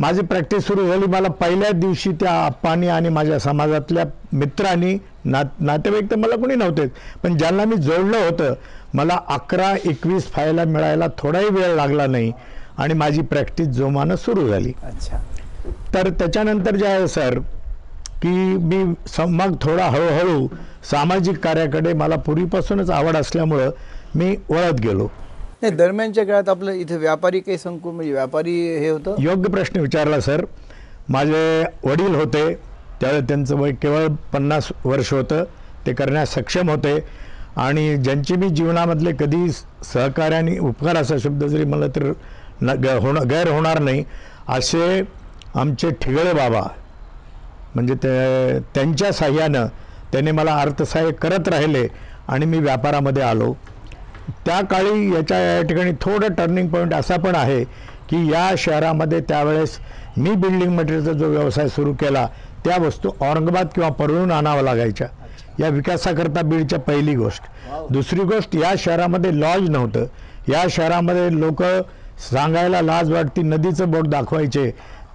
माझी 0.00 0.20
प्रॅक्टिस 0.20 0.66
सुरू 0.66 0.86
झाली. 0.86 1.06
मला 1.06 1.28
पहिल्या 1.28 1.70
दिवशी 1.70 2.10
त्या 2.20 2.32
आप्पानी 2.44 2.88
आणि 2.88 3.08
माझ्या 3.08 3.38
समाजातल्या 3.38 4.04
मित्रांनी 4.32 4.96
ना 5.24 5.42
नातेवाईक 5.60 6.10
तर 6.10 6.16
मला 6.16 6.36
कोणी 6.36 6.54
नव्हतेच 6.54 6.90
पण 7.22 7.36
ज्यांना 7.36 7.64
मी 7.64 7.76
जोडलं 7.76 8.16
होतं 8.16 8.54
मला 8.94 9.18
अकरा 9.28 9.72
एकवीस 9.84 10.26
फायला 10.26 10.64
मिळायला 10.64 11.06
थोडाही 11.18 11.48
वेळ 11.50 11.74
लागला 11.76 12.06
नाही 12.06 12.32
आणि 12.78 12.94
माझी 12.94 13.22
प्रॅक्टिस 13.22 13.68
जोमानं 13.68 14.16
सुरू 14.16 14.48
झाली. 14.48 14.72
अच्छा. 14.82 15.18
तर 15.94 16.08
त्याच्यानंतर 16.08 16.76
जे 16.76 16.86
आहे 16.86 17.08
सर 17.08 17.38
की 18.22 18.28
मी 18.28 18.82
मग 19.18 19.54
थोडा 19.62 19.86
हळूहळू 19.86 20.46
सामाजिक 20.90 21.38
कार्याकडे 21.38 21.92
मला 21.92 22.16
पूर्वीपासूनच 22.16 22.90
आवड 22.90 23.16
असल्यामुळं 23.16 23.70
मी 24.14 24.36
वळत 24.48 24.80
गेलो. 24.80 25.08
नाही 25.62 25.74
दरम्यानच्या 25.74 26.24
काळात 26.24 26.48
आपलं 26.48 26.72
इथे 26.72 26.96
व्यापारी 26.96 27.40
काही 27.40 27.58
संकुल 27.58 27.92
म्हणजे 27.94 28.12
व्यापारी 28.12 28.78
हे 28.78 28.88
होतं? 28.88 29.14
योग्य 29.18 29.50
प्रश्न 29.50 29.80
विचारला 29.80 30.20
सर. 30.20 30.44
माझे 31.08 31.64
वडील 31.84 32.14
होते 32.14 32.54
त्यावेळेस 33.00 33.24
त्यांचं 33.28 33.56
वय 33.56 33.72
केवळ 33.72 34.06
पन्नास 34.32 34.68
वर्ष 34.84 35.12
होतं. 35.12 35.44
ते 35.86 35.92
करण्यास 35.92 36.34
सक्षम 36.34 36.70
होते. 36.70 36.98
आणि 37.56 37.96
ज्यांचे 37.96 38.36
मी 38.36 38.48
जीवनामधले 38.48 39.12
कधी 39.20 39.50
सहकार्य 39.92 40.36
आणि 40.36 40.58
उपकार 40.58 40.96
असा 40.96 41.14
शब्द 41.18 41.44
जरी 41.44 41.64
मला 41.64 41.86
तर 41.86 42.12
न 42.60 42.70
ग- 42.70 42.98
होणं 43.00 43.28
गैर 43.30 43.48
होणार 43.48 43.78
नाही. 43.78 44.04
असे 44.48 45.02
आमचे 45.54 45.90
ठिगळे 45.90 46.32
बाबा 46.32 46.62
म्हणजे 47.74 47.94
ते 47.94 48.58
त्यांच्या 48.74 49.12
साह्यानं 49.12 49.66
त्याने 50.16 50.30
मला 50.32 50.54
अर्थसहाय्य 50.54 51.10
करत 51.12 51.48
राहिले 51.48 51.88
आणि 52.28 52.46
मी 52.46 52.58
व्यापारामध्ये 52.58 53.22
आलो. 53.22 53.52
त्या 54.46 54.60
काळी 54.60 55.14
याच्या 55.14 55.38
या 55.38 55.62
ठिकाणी 55.62 55.92
थोडं 56.00 56.32
टर्निंग 56.34 56.68
पॉईंट 56.68 56.94
असा 56.94 57.16
पण 57.16 57.34
आहे 57.34 57.64
की 58.10 58.30
या 58.32 58.54
शहरामध्ये 58.58 59.20
त्यावेळेस 59.20 59.78
मी 60.16 60.30
बिल्डिंग 60.30 60.70
मटेरियलचा 60.70 61.12
जो 61.12 61.26
व्यवसाय 61.26 61.68
सुरू 61.68 61.92
केला 61.94 62.26
त्या 62.64 62.76
वस्तू 62.82 63.10
औरंगाबाद 63.20 63.66
किंवा 63.74 63.90
परळून 63.90 64.30
आणाव्या 64.30 64.62
लागायच्या. 64.62 65.06
या 65.60 65.68
विकासाकरता 65.68 66.42
बीडच्या 66.42 66.78
पहिली 66.78 67.14
गोष्ट. 67.14 67.42
दुसरी 67.90 68.20
गोष्ट 68.20 68.56
या 68.56 68.74
शहरामध्ये 68.78 69.40
लॉज 69.40 69.70
नव्हतं. 69.70 70.06
या 70.48 70.64
शहरामध्ये 70.70 71.40
लोक 71.40 71.62
सांगायला 72.30 72.80
लाज 72.80 73.12
वाटती 73.12 73.42
नदीचं 73.42 73.90
बोट 73.90 74.08
दाखवायचे. 74.08 74.70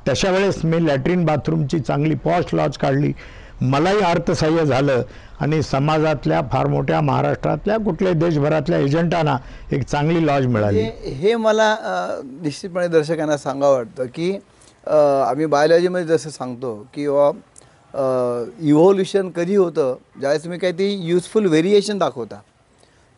तशा 0.09 0.31
वेळेस 0.31 0.65
मी 0.65 0.87
लॅट्रिन 0.87 1.25
बाथरूमची 1.25 1.79
चांगली 1.79 2.15
पॉश 2.15 2.53
लॉज 2.53 2.77
काढली. 2.77 3.13
मलाही 3.61 3.99
अर्थसहाय्य 3.99 4.65
झालं. 4.65 5.01
आणि 5.39 5.61
समाजातल्या 5.63 6.41
फार 6.51 6.67
मोठ्या 6.67 6.99
महाराष्ट्रातल्या 7.01 7.77
कुठल्याही 7.85 8.17
देशभरातल्या 8.19 8.79
एजंटांना 8.79 9.37
एक 9.71 9.83
चांगली 9.83 10.25
लॉज 10.25 10.45
मिळाली. 10.45 10.81
हे 11.21 11.35
मला 11.35 11.75
निश्चितपणे 12.23 12.87
दर्शकांना 12.87 13.37
सांगावं 13.37 13.75
वाटतं 13.75 14.05
की 14.15 14.31
आम्ही 14.87 15.45
बायोलॉजीमध्ये 15.45 16.07
जसं 16.07 16.29
सांगतो 16.29 16.75
की 16.93 17.03
इव्होल्युशन 18.69 19.29
कधी 19.35 19.55
होतं 19.55 19.95
ज्यावेळेस 20.19 20.43
तुम्ही 20.43 20.59
काही 20.59 20.73
ती 20.73 20.93
युजफुल 21.07 21.45
व्हेरिएशन 21.45 21.97
दाखवता. 21.97 22.39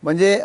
म्हणजे 0.02 0.36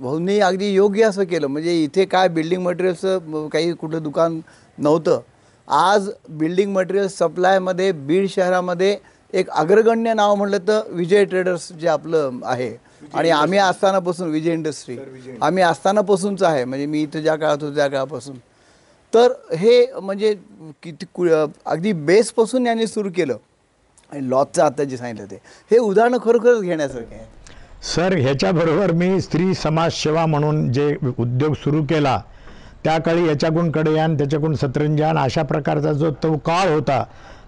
भाऊंनी 0.00 0.38
अगदी 0.40 0.72
योग्य 0.72 1.04
असं 1.04 1.24
केलं. 1.24 1.46
म्हणजे 1.46 1.74
इथे 1.82 2.04
काय 2.04 2.28
बिल्डिंग 2.28 2.62
मटेरियल्सचं 2.62 3.48
काही 3.52 3.72
कुठं 3.72 4.02
दुकान 4.02 4.40
नव्हतं 4.78 5.20
आज 5.68 6.08
बिल्डिंग 6.30 6.72
मटेरियल 6.72 7.06
सप्लायमध्ये 7.08 7.90
बीड 7.92 8.26
शहरामध्ये 8.30 8.96
एक 9.34 9.48
अग्रगण्य 9.50 10.12
नाव 10.14 10.34
म्हटलं 10.34 10.58
तर 10.68 10.80
विजय 10.90 11.24
ट्रेडर्स 11.24 11.70
जे 11.80 11.88
आपलं 11.88 12.38
आहे. 12.44 12.70
आणि 13.14 13.30
आम्ही 13.30 13.58
असतानापासून 13.58 14.30
विजय 14.30 14.52
इंडस्ट्री 14.52 14.96
आम्ही 15.42 15.62
असतानापासूनच 15.62 16.42
आहे. 16.42 16.64
म्हणजे 16.64 16.86
मी 16.86 17.02
इथं 17.02 17.20
ज्या 17.22 17.34
काळात 17.36 17.62
होतो 17.62 17.74
त्या 17.76 17.86
काळापासून. 17.88 18.36
तर 19.12 19.32
हे 19.56 19.86
म्हणजे 20.02 20.34
किती 20.82 21.06
कु 21.14 21.26
अगदी 21.64 21.92
बेसपासून 21.92 22.66
यांनी 22.66 22.86
सुरू 22.86 23.10
केलं. 23.16 23.36
आणि 24.12 24.28
लॉजचं 24.30 24.62
आता 24.64 24.84
जे 24.84 24.96
सांगितलं 24.96 25.26
ते. 25.30 25.40
हे 25.70 25.78
उदाहरणं 25.78 26.18
खरोखरच 26.24 26.60
घेण्यासारखे 26.60 27.14
आहे 27.14 27.34
सर 27.84 28.16
ह्याच्याबरोबर 28.16 28.92
मी 28.92 29.20
स्त्री 29.20 29.54
समाजसेवा 29.54 30.26
म्हणून 30.26 30.72
जे 30.72 30.94
उद्योग 31.18 31.54
सुरू 31.54 31.82
केला 31.84 32.20
त्या 32.86 32.98
काळी 32.98 33.26
याच्याकडून 33.28 33.70
कडेयान 33.70 34.16
त्याच्याकडून 34.18 34.54
सतरंजान 34.54 35.18
अशा 35.18 35.42
प्रकारचा 35.42 35.92
जो 35.92 36.10
तो 36.10 36.36
काळ 36.36 36.68
होता 36.68 37.04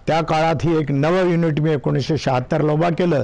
त्या 0.06 0.20
काळात 0.20 0.54
ही 0.62 0.78
एक 0.78 0.90
नवं 0.90 1.30
युनिट 1.30 1.60
मी 1.60 1.70
एकोणीसशे 1.70 2.16
शहात्तरला 2.18 2.72
उभा 2.72 2.88
केलं. 2.88 3.22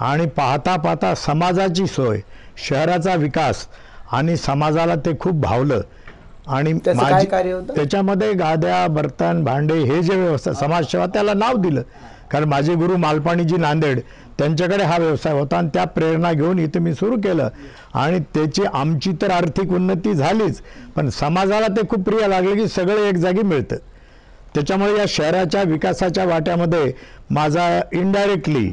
आणि 0.00 0.26
पाहता 0.26 0.76
पाहता 0.76 1.14
समाजाची 1.14 1.86
सोय 1.86 2.20
शहराचा 2.68 3.14
विकास 3.14 3.66
आणि 4.12 4.36
समाजाला 4.36 4.94
ते 4.94 5.18
खूप 5.20 5.34
भावलं. 5.34 5.80
आणि 6.46 6.72
होतं? 7.52 7.74
त्याच्यामध्ये 7.76 8.32
गाद्या 8.32 8.86
बर्तन 8.86 9.44
भांडे 9.44 9.74
हे 9.74 10.02
जे 10.02 10.14
व्यवस्था 10.14 10.52
समाजसेवा 10.52 11.06
त्याला 11.06 11.34
नाव 11.34 11.56
दिलं. 11.56 11.82
कारण 12.34 12.48
माझे 12.48 12.74
गुरु 12.74 12.96
मालपाणीजी 12.96 13.56
नांदेड 13.56 14.00
त्यांच्याकडे 14.38 14.84
हा 14.84 14.96
व्यवसाय 14.98 15.32
होता 15.32 15.56
आणि 15.56 15.68
त्या 15.74 15.84
प्रेरणा 15.86 16.32
घेऊन 16.32 16.58
इथं 16.58 16.80
मी 16.80 16.94
सुरू 16.94 17.16
केलं. 17.16 17.48
आणि 17.94 18.18
त्याची 18.34 18.62
आमची 18.74 19.12
तर 19.22 19.30
आर्थिक 19.30 19.72
उन्नती 19.72 20.14
झालीच 20.14 20.60
पण 20.96 21.08
समाजाला 21.10 21.66
ते 21.66 21.86
खूप 21.90 22.04
प्रिय 22.04 22.26
लागले 22.28 22.54
की 22.54 22.66
सगळं 22.68 23.00
एक 23.00 23.16
जागी 23.16 23.42
मिळतं. 23.42 23.76
त्याच्यामुळे 24.54 24.96
या 24.98 25.04
शहराच्या 25.08 25.62
विकासाच्या 25.62 26.24
वाट्यामध्ये 26.24 26.92
माझा 27.30 27.68
इनडायरेक्टली 27.92 28.72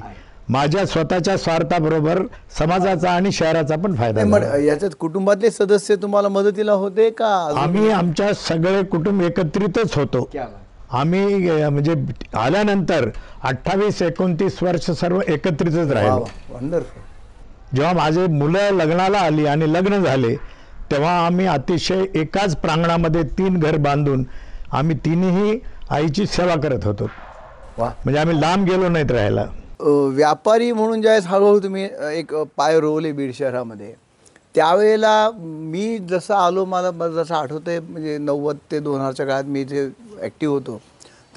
माझ्या 0.49 0.85
स्वतःच्या 0.85 1.37
स्वार्थाबरोबर 1.37 2.21
समाजाचा 2.57 3.11
आणि 3.11 3.31
शहराचा 3.31 3.75
पण 3.75 3.95
फायदा 3.95 4.57
याच्यात 4.57 4.95
कुटुंबातले 4.99 5.51
सदस्य 5.51 5.95
तुम्हाला 5.95 6.29
मदतीला 6.29 6.73
होते 6.73 7.09
का? 7.09 7.33
आम्ही 7.57 7.89
आमच्या 7.91 8.33
सगळे 8.39 8.83
कुटुंब 8.83 9.21
एकत्रितच 9.21 9.95
होतो. 9.95 10.29
आम्ही 10.91 11.51
म्हणजे 11.69 11.93
आल्यानंतर 12.37 13.09
अठ्ठावीस 13.43 14.01
एकोणतीस 14.01 14.61
वर्ष 14.63 14.89
सर्व 14.91 15.19
एकत्रितच 15.27 15.91
राहिलो. 15.91 16.25
वंडरफुल 16.49 17.01
जेव्हा 17.71 17.93
माझे 17.93 18.25
मुलं 18.27 18.71
लग्नाला 18.75 19.19
आली 19.19 19.45
आणि 19.45 19.71
लग्न 19.73 20.03
झाले 20.03 20.35
तेव्हा 20.91 21.11
आम्ही 21.25 21.45
अतिशय 21.47 22.03
एकाच 22.19 22.55
प्रांगणामध्ये 22.61 23.23
तीन 23.37 23.59
घर 23.59 23.77
बांधून 23.77 24.23
आम्ही 24.71 24.95
तिन्ही 25.05 25.59
आईची 25.89 26.25
सेवा 26.25 26.55
करत 26.61 26.85
होतो. 26.85 27.09
म्हणजे 27.77 28.19
आम्ही 28.19 28.39
लांब 28.41 28.65
गेलो 28.69 28.89
नाहीत 28.89 29.11
राहायला. 29.11 29.45
व्यापारी 30.15 30.71
म्हणून 30.71 31.01
ज्यावेळेस 31.01 31.27
हळूहळू 31.27 31.59
तुम्ही 31.63 31.87
एक 32.13 32.33
पाय 32.57 32.79
रोवले 32.79 33.11
बीड 33.11 33.33
शहरामध्ये 33.33 33.93
त्यावेळेला 34.55 35.29
मी 35.35 35.97
जसं 35.97 36.33
आलो 36.33 36.65
मला 36.65 36.91
मला 36.91 37.23
जसं 37.23 37.35
आठवतंय 37.35 37.79
म्हणजे 37.79 38.17
नव्वद 38.17 38.57
ते 38.71 38.79
दोन 38.79 38.99
हजारच्या 39.01 39.25
काळात 39.25 39.43
मी 39.43 39.61
इथे 39.61 39.85
ॲक्टिव्ह 40.21 40.53
होतो. 40.53 40.81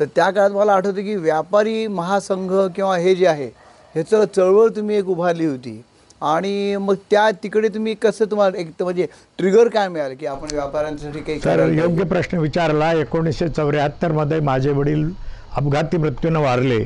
तर 0.00 0.04
त्या 0.16 0.30
काळात 0.30 0.50
मला 0.50 0.72
आठवतं 0.72 1.02
की 1.02 1.14
व्यापारी 1.14 1.86
महासंघ 1.86 2.52
किंवा 2.76 2.96
हे 2.96 3.14
जे 3.14 3.26
आहे 3.26 3.46
ह्याचं 3.94 4.24
चळवळ 4.36 4.68
तुम्ही 4.68 4.96
एक 4.96 5.08
उभारली 5.08 5.46
होती. 5.46 5.82
आणि 6.22 6.76
मग 6.76 6.94
त्या 7.10 7.30
तिकडे 7.42 7.68
तुम्ही 7.68 7.94
कसं 7.94 8.24
तुम्हाला 8.24 8.58
एक 8.58 8.70
तर 8.70 8.84
म्हणजे 8.84 9.06
ट्रिगर 9.38 9.68
काय 9.68 9.88
मिळालं 9.88 10.14
की 10.14 10.26
आपण 10.26 10.48
व्यापाऱ्यांसाठी 10.52 11.20
काही 11.20 11.76
योग्य? 11.78 12.04
प्रश्न 12.04 12.38
विचारला. 12.38 12.92
एकोणीसशे 12.92 13.48
चौऱ्याहत्तरमध्ये 13.48 14.40
माझे 14.40 14.70
वडील 14.70 15.10
अपघाती 15.56 15.96
मृत्यूनं 15.96 16.40
वारले. 16.40 16.84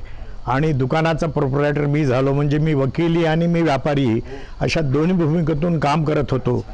आणि 0.49 0.73
दुकानाचा 0.73 1.27
प्रोप्रायटर 1.27 1.87
मी 1.87 2.05
झालो 2.05 2.33
म्हणजे 2.33 2.59
मी 2.59 2.75
वकिली 2.75 3.25
आणि 3.25 3.47
मी 3.47 3.63
व्यापारी 3.63 4.21
अशा 4.61 4.81
दोन्ही 4.81 5.17
भूमिकेतून 5.17 5.79
काम 5.79 6.05
करत 6.05 6.33
होतो. 6.33 6.65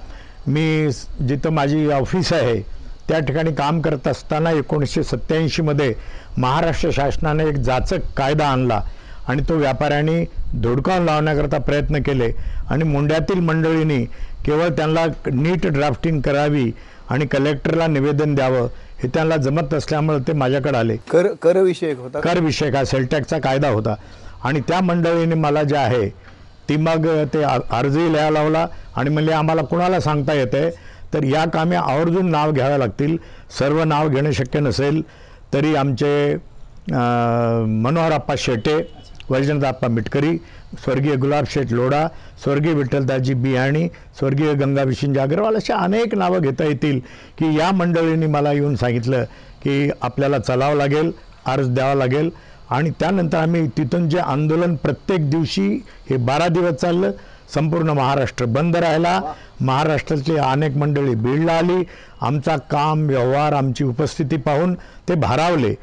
मी 0.46 0.90
जिथं 1.28 1.50
माझी 1.52 1.88
ऑफिस 1.90 2.32
आहे 2.32 2.60
त्या 3.08 3.18
ठिकाणी 3.18 3.52
काम 3.54 3.80
करत 3.80 4.08
असताना 4.08 4.50
एकोणीसशे 4.50 5.02
सत्त्याऐंशीमध्ये 5.02 5.92
महाराष्ट्र 6.38 6.90
शासनाने 6.92 7.48
एक 7.48 7.56
जाचक 7.58 8.02
कायदा 8.16 8.46
आणला 8.46 8.80
आणि 9.28 9.42
तो 9.48 9.56
व्यापाऱ्यांनी 9.56 10.24
धुडकावून 10.62 11.04
लावण्याकरता 11.04 11.58
प्रयत्न 11.58 12.02
केले 12.02 12.30
आणि 12.70 12.84
मुंड्यातील 12.84 13.40
मंडळींनी 13.40 14.04
केवळ 14.44 14.68
त्यांना 14.68 15.04
नीट 15.32 15.66
ड्राफ्टिंग 15.66 16.20
करावी 16.20 16.70
आणि 17.10 17.26
कलेक्टरला 17.26 17.86
निवेदन 17.86 18.34
द्यावं 18.34 18.68
हे 19.02 19.08
त्यांना 19.14 19.36
जमत 19.36 19.74
नसल्यामुळे 19.74 20.18
ते 20.26 20.32
माझ्याकडे 20.32 20.76
आले. 20.78 20.96
कर 21.10 21.26
कर 21.42 21.56
विषयक 21.62 21.98
होता. 21.98 22.20
का? 22.20 22.30
कर 22.32 22.38
विषयक 22.40 22.74
हा 22.76 22.84
सेलटॅकचा 22.84 23.38
कायदा 23.38 23.68
होता. 23.68 23.94
आणि 24.44 24.60
त्या 24.68 24.80
मंडळीने 24.80 25.34
मला 25.34 25.62
जे 25.62 25.76
आहे 25.76 26.08
ती 26.68 26.76
मग 26.76 27.06
ते 27.34 27.42
अर्जही 27.42 28.12
लिहायला 28.12 28.30
लावला 28.30 28.66
आणि 28.96 29.10
म्हणले 29.10 29.32
आम्हाला 29.32 29.62
कुणाला 29.62 30.00
सांगता 30.00 30.32
येते? 30.32 30.68
तर 31.14 31.24
या 31.24 31.44
कामे 31.44 31.76
आवर्जून 31.76 32.30
नाव 32.30 32.52
घ्यावं 32.52 32.78
लागतील. 32.78 33.16
सर्व 33.58 33.82
नाव 33.84 34.08
घेणं 34.08 34.30
शक्य 34.32 34.60
नसेल 34.60 35.02
तरी 35.54 35.74
आमचे 35.76 36.34
मनोहरप्पा 37.82 38.34
शेटे 38.38 38.76
वैजनाथप्पा 39.30 39.88
मिटकरी 39.88 40.36
स्वर्गीय 40.82 41.14
गुलाब 41.14 41.44
शेठ 41.50 41.72
लोढा 41.72 42.06
स्वर्गीय 42.42 42.72
विठ्ठलदाजी 42.72 43.34
बियाणी 43.34 43.86
स्वर्गीय 44.18 44.52
गंगा 44.54 44.82
विशिंज 44.82 45.18
अग्रवाल 45.18 45.56
अशा 45.56 45.76
अनेक 45.76 46.14
नावं 46.14 46.40
घेता 46.40 46.64
येतील 46.64 47.00
की 47.38 47.54
या 47.58 47.70
मंडळींनी 47.72 48.26
मला 48.26 48.52
येऊन 48.52 48.76
सांगितलं 48.76 49.24
की 49.62 49.90
आपल्याला 50.02 50.38
चलावं 50.38 50.76
लागेल 50.76 51.12
अर्ज 51.46 51.68
द्यावा 51.68 51.94
लागेल. 51.94 52.30
आणि 52.70 52.90
त्यानंतर 52.90 53.38
आम्ही 53.38 53.66
तिथून 53.68 54.08
जे 54.08 54.18
आंदोलन 54.18 54.74
प्रत्येक 54.74 55.30
दिवशी 55.30 55.68
हे 56.10 56.16
बारा 56.16 56.48
दिवस 56.48 56.74
चाललं 56.74 57.10
संपूर्ण 57.54 57.90
महाराष्ट्र 57.90 58.44
बंद 58.44 58.76
राहिला. 58.76 59.20
महाराष्ट्रातली 59.60 60.36
अनेक 60.36 60.76
मंडळी 60.76 61.14
बीडला 61.14 61.52
आली. 61.52 61.82
आमचा 62.20 62.56
काम 62.56 63.06
व्यवहार 63.06 63.52
आमची 63.52 63.84
उपस्थिती 63.84 64.36
पाहून 64.36 64.74
ते 65.08 65.14
भारावले. 65.14 65.74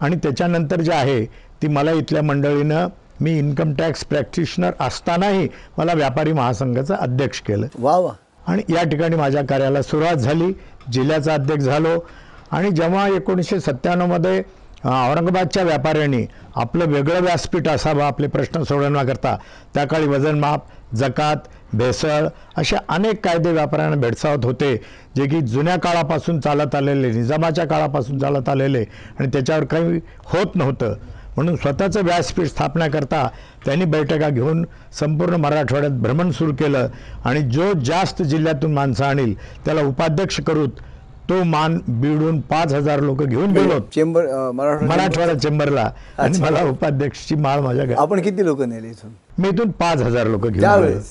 आणि 0.00 0.16
त्याच्यानंतर 0.16 0.80
जे 0.80 0.92
आहे 0.92 1.24
ती 1.62 1.68
मला 1.68 1.92
इथल्या 1.92 2.22
मंडळीनं 2.22 2.88
मी 3.20 3.38
इन्कम 3.38 3.74
टॅक्स 3.74 4.04
प्रॅक्टिशनर 4.04 4.70
असतानाही 4.80 5.48
मला 5.78 5.92
व्यापारी 5.92 6.32
महासंघाचं 6.32 6.94
अध्यक्ष 6.94 7.40
केलं. 7.40 7.66
वा 7.78 7.96
वा. 7.96 8.12
आणि 8.46 8.62
या 8.74 8.84
ठिकाणी 8.84 9.16
माझ्या 9.16 9.42
कार्याला 9.42 9.82
सुरुवात 9.82 10.14
झाली. 10.14 10.52
जिल्ह्याचा 10.92 11.34
अध्यक्ष 11.34 11.64
झालो. 11.64 12.06
आणि 12.50 12.70
जेव्हा 12.70 13.08
एकोणीसशे 13.08 13.60
सत्त्याण्णवमध्ये 13.60 14.42
औरंगाबादच्या 14.84 15.62
व्यापाऱ्यांनी 15.62 16.26
आपलं 16.56 16.84
वेगळं 16.84 17.20
व्यासपीठ 17.20 17.68
असावं 17.68 18.02
आपले 18.02 18.26
प्रश्न 18.26 18.62
सोडवण्याकरता 18.62 19.36
त्या 19.74 19.84
काळी 19.84 20.06
वजनमाप 20.06 20.64
जकात 20.94 21.36
भेसळ 21.72 22.26
अशा 22.56 22.76
अनेक 22.88 23.24
कायदे 23.24 23.52
व्यापाऱ्यांना 23.52 23.96
भेडसावत 23.96 24.44
होते 24.44 24.76
जे 25.16 25.26
की 25.26 25.40
जुन्या 25.40 25.76
काळापासून 25.76 26.40
चालत 26.40 26.74
आलेले 26.74 27.10
निजामाच्या 27.10 27.64
काळापासून 27.64 28.18
चालत 28.18 28.48
आलेले 28.48 28.84
आणि 29.18 29.26
त्याच्यावर 29.26 29.64
काही 29.64 30.00
होत 30.24 30.54
नव्हतं. 30.54 30.94
म्हणून 31.36 31.56
स्वतःचं 31.56 32.04
व्यासपीठ 32.04 32.46
स्थापण्याकरता 32.46 33.28
त्यांनी 33.64 33.84
बैठका 33.84 34.28
घेऊन 34.28 34.64
संपूर्ण 34.92 35.36
मराठवाड्यात 35.36 35.92
भ्रमण 35.92 36.30
सुरू 36.30 36.54
केलं 36.54 36.88
आणि 37.24 37.42
जो 37.50 37.72
जास्त 37.84 38.22
जिल्ह्यातून 38.22 38.74
माणसं 38.74 39.04
आणील 39.04 39.34
त्याला 39.64 39.82
उपाध्यक्ष 39.82 40.40
करूत 40.40 40.80
तो 41.28 41.42
मान 41.44 41.78
बिडून 42.00 42.40
पाच 42.50 42.72
हजार 42.74 43.00
लोक 43.00 43.22
घेऊन 43.22 43.52
गेलो. 43.52 43.78
चेंबर 43.94 44.26
मराठवाडा 44.54 45.34
चेंबरला. 45.34 45.90
आणि 46.18 46.38
मला 46.40 46.62
उपाध्यक्षची 46.68 47.34
माळ 47.36 47.60
माझ्या 47.60 48.00
आपण 48.02 48.20
किती 48.22 48.44
लोक 48.44 48.62
नेले 48.62 48.88
इथून? 48.88 49.10
मी 49.38 49.48
इथून 49.48 49.70
पाच 49.80 50.02
हजार 50.02 50.26
लोक 50.26 50.46
घेऊन 50.46 50.60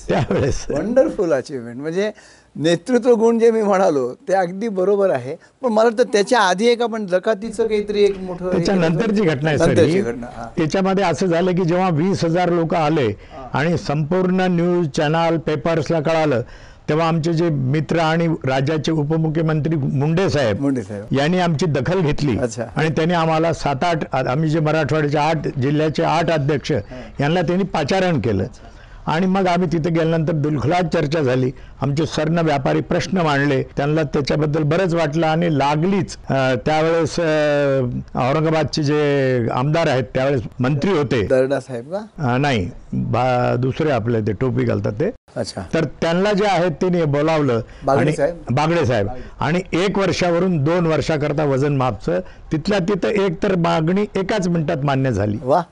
त्यावेळेस? 0.08 0.64
वंडरफुल 0.70 1.32
अचिव्हमेंट 1.32 1.80
म्हणजे 1.80 2.10
नेतृत्व 2.56 3.14
गुण 3.14 3.38
जे 3.38 3.50
मी 3.50 3.62
म्हणालो 3.62 4.08
ते 4.28 4.34
अगदी 4.34 4.68
बरोबर 4.68 5.10
आहे. 5.10 5.34
पण 5.62 5.72
मला 5.72 5.88
वाटतं 5.88 6.12
त्याच्या 6.12 6.40
आधी 6.40 6.66
एक 6.68 6.82
आपण 6.82 7.06
जकातीचं 7.06 7.66
काहीतरी 7.66 8.04
एक 8.04 8.18
मोठं 8.18 8.50
त्याच्यानंतरची. 8.52 9.22
घटना 9.22 9.50
आहे 9.50 9.58
सर. 9.58 9.74
त्याच्यामध्ये 10.56 11.04
असं 11.04 11.26
झालं 11.26 11.54
की 11.56 11.64
जेव्हा 11.64 11.88
वीस 11.90 12.24
हजार 12.24 12.50
लोक 12.52 12.74
आले 12.74 13.08
आणि 13.52 13.76
संपूर्ण 13.78 14.46
न्यूज 14.50 14.88
चॅनल 14.96 15.36
पेपर्सला 15.46 16.00
कळालं 16.00 16.42
तेव्हा 16.88 17.06
आमचे 17.08 17.32
जे 17.32 17.48
मित्र 17.50 17.98
आणि 17.98 18.26
राज्याचे 18.44 18.92
उपमुख्यमंत्री 18.92 19.76
मुंडे 19.76 20.28
साहेब 20.30 20.60
मुंडे 20.60 20.82
साहेब. 20.82 21.04
यांनी 21.12 21.38
आमची 21.38 21.66
दखल 21.66 22.00
घेतली. 22.00 22.36
आणि 22.38 22.88
त्यांनी 22.88 23.14
आम्हाला 23.14 23.52
सात 23.52 23.84
आठ 23.84 24.14
आम्ही 24.14 24.50
जे 24.50 24.60
मराठवाड्याचे 24.60 25.18
आठ 25.18 25.48
जिल्ह्याचे 25.58 26.02
आठ 26.02 26.30
अध्यक्ष 26.30 26.72
यांना 27.20 27.40
त्यांनी 27.40 27.64
पाचारण 27.64 28.20
केलं. 28.20 28.44
आणि 29.06 29.26
मग 29.26 29.46
आम्ही 29.46 29.68
तिथे 29.72 29.90
गेल्यानंतर 29.90 30.32
दुलखलात 30.32 30.84
चर्चा 30.92 31.22
झाली. 31.22 31.50
आमचे 31.82 32.06
सर्ण 32.06 32.38
व्यापारी 32.38 32.80
प्रश्न 32.80 33.18
मांडले. 33.18 33.62
त्यांना 33.76 34.02
त्याच्याबद्दल 34.02 34.62
बरंच 34.62 34.94
वाटलं 34.94 35.26
आणि 35.26 35.58
लागलीच. 35.58 36.16
त्यावेळेस 36.66 37.18
औरंगाबादचे 38.14 38.82
जे 38.82 39.46
आमदार 39.52 39.88
आहेत 39.88 40.04
त्यावेळेस 40.14 40.42
मंत्री 40.60 40.90
होते. 40.90 41.22
दर्डा 41.26 41.60
साहेब 41.60 41.92
का? 41.92 41.98
अं, 42.32 42.40
नाही. 42.42 42.70
दुसरे 43.58 43.90
आपले 43.90 44.20
ते 44.20 44.32
टोपी 44.32 44.64
घालतात 44.64 44.92
ते. 44.92 45.10
अच्छा. 45.36 45.62
तर 45.74 45.84
त्यांना 45.84 46.32
जे 46.32 46.46
आहेत 46.46 46.70
त्यांनी 46.70 47.04
बोलावलं. 47.04 47.60
आणि-? 47.88 48.12
बागडे 48.52 48.84
साहेब. 48.86 49.08
आणि 49.40 49.60
एक 49.72 49.98
वर्षावरून 49.98 50.56
दोन 50.64 50.86
वर्षाकरता 50.86 51.44
वजन 51.44 51.76
मापचं. 51.76 52.20
तिथल्या 52.52 52.78
तिथं 52.78 53.08
एक 53.08 53.42
तर 53.42 53.56
मागणी 53.56 54.04
एकाच 54.16 54.48
मिनिटात 54.48 54.84
मान्य 54.84 55.12
झाली. 55.12 55.38
वा. 55.42 55.62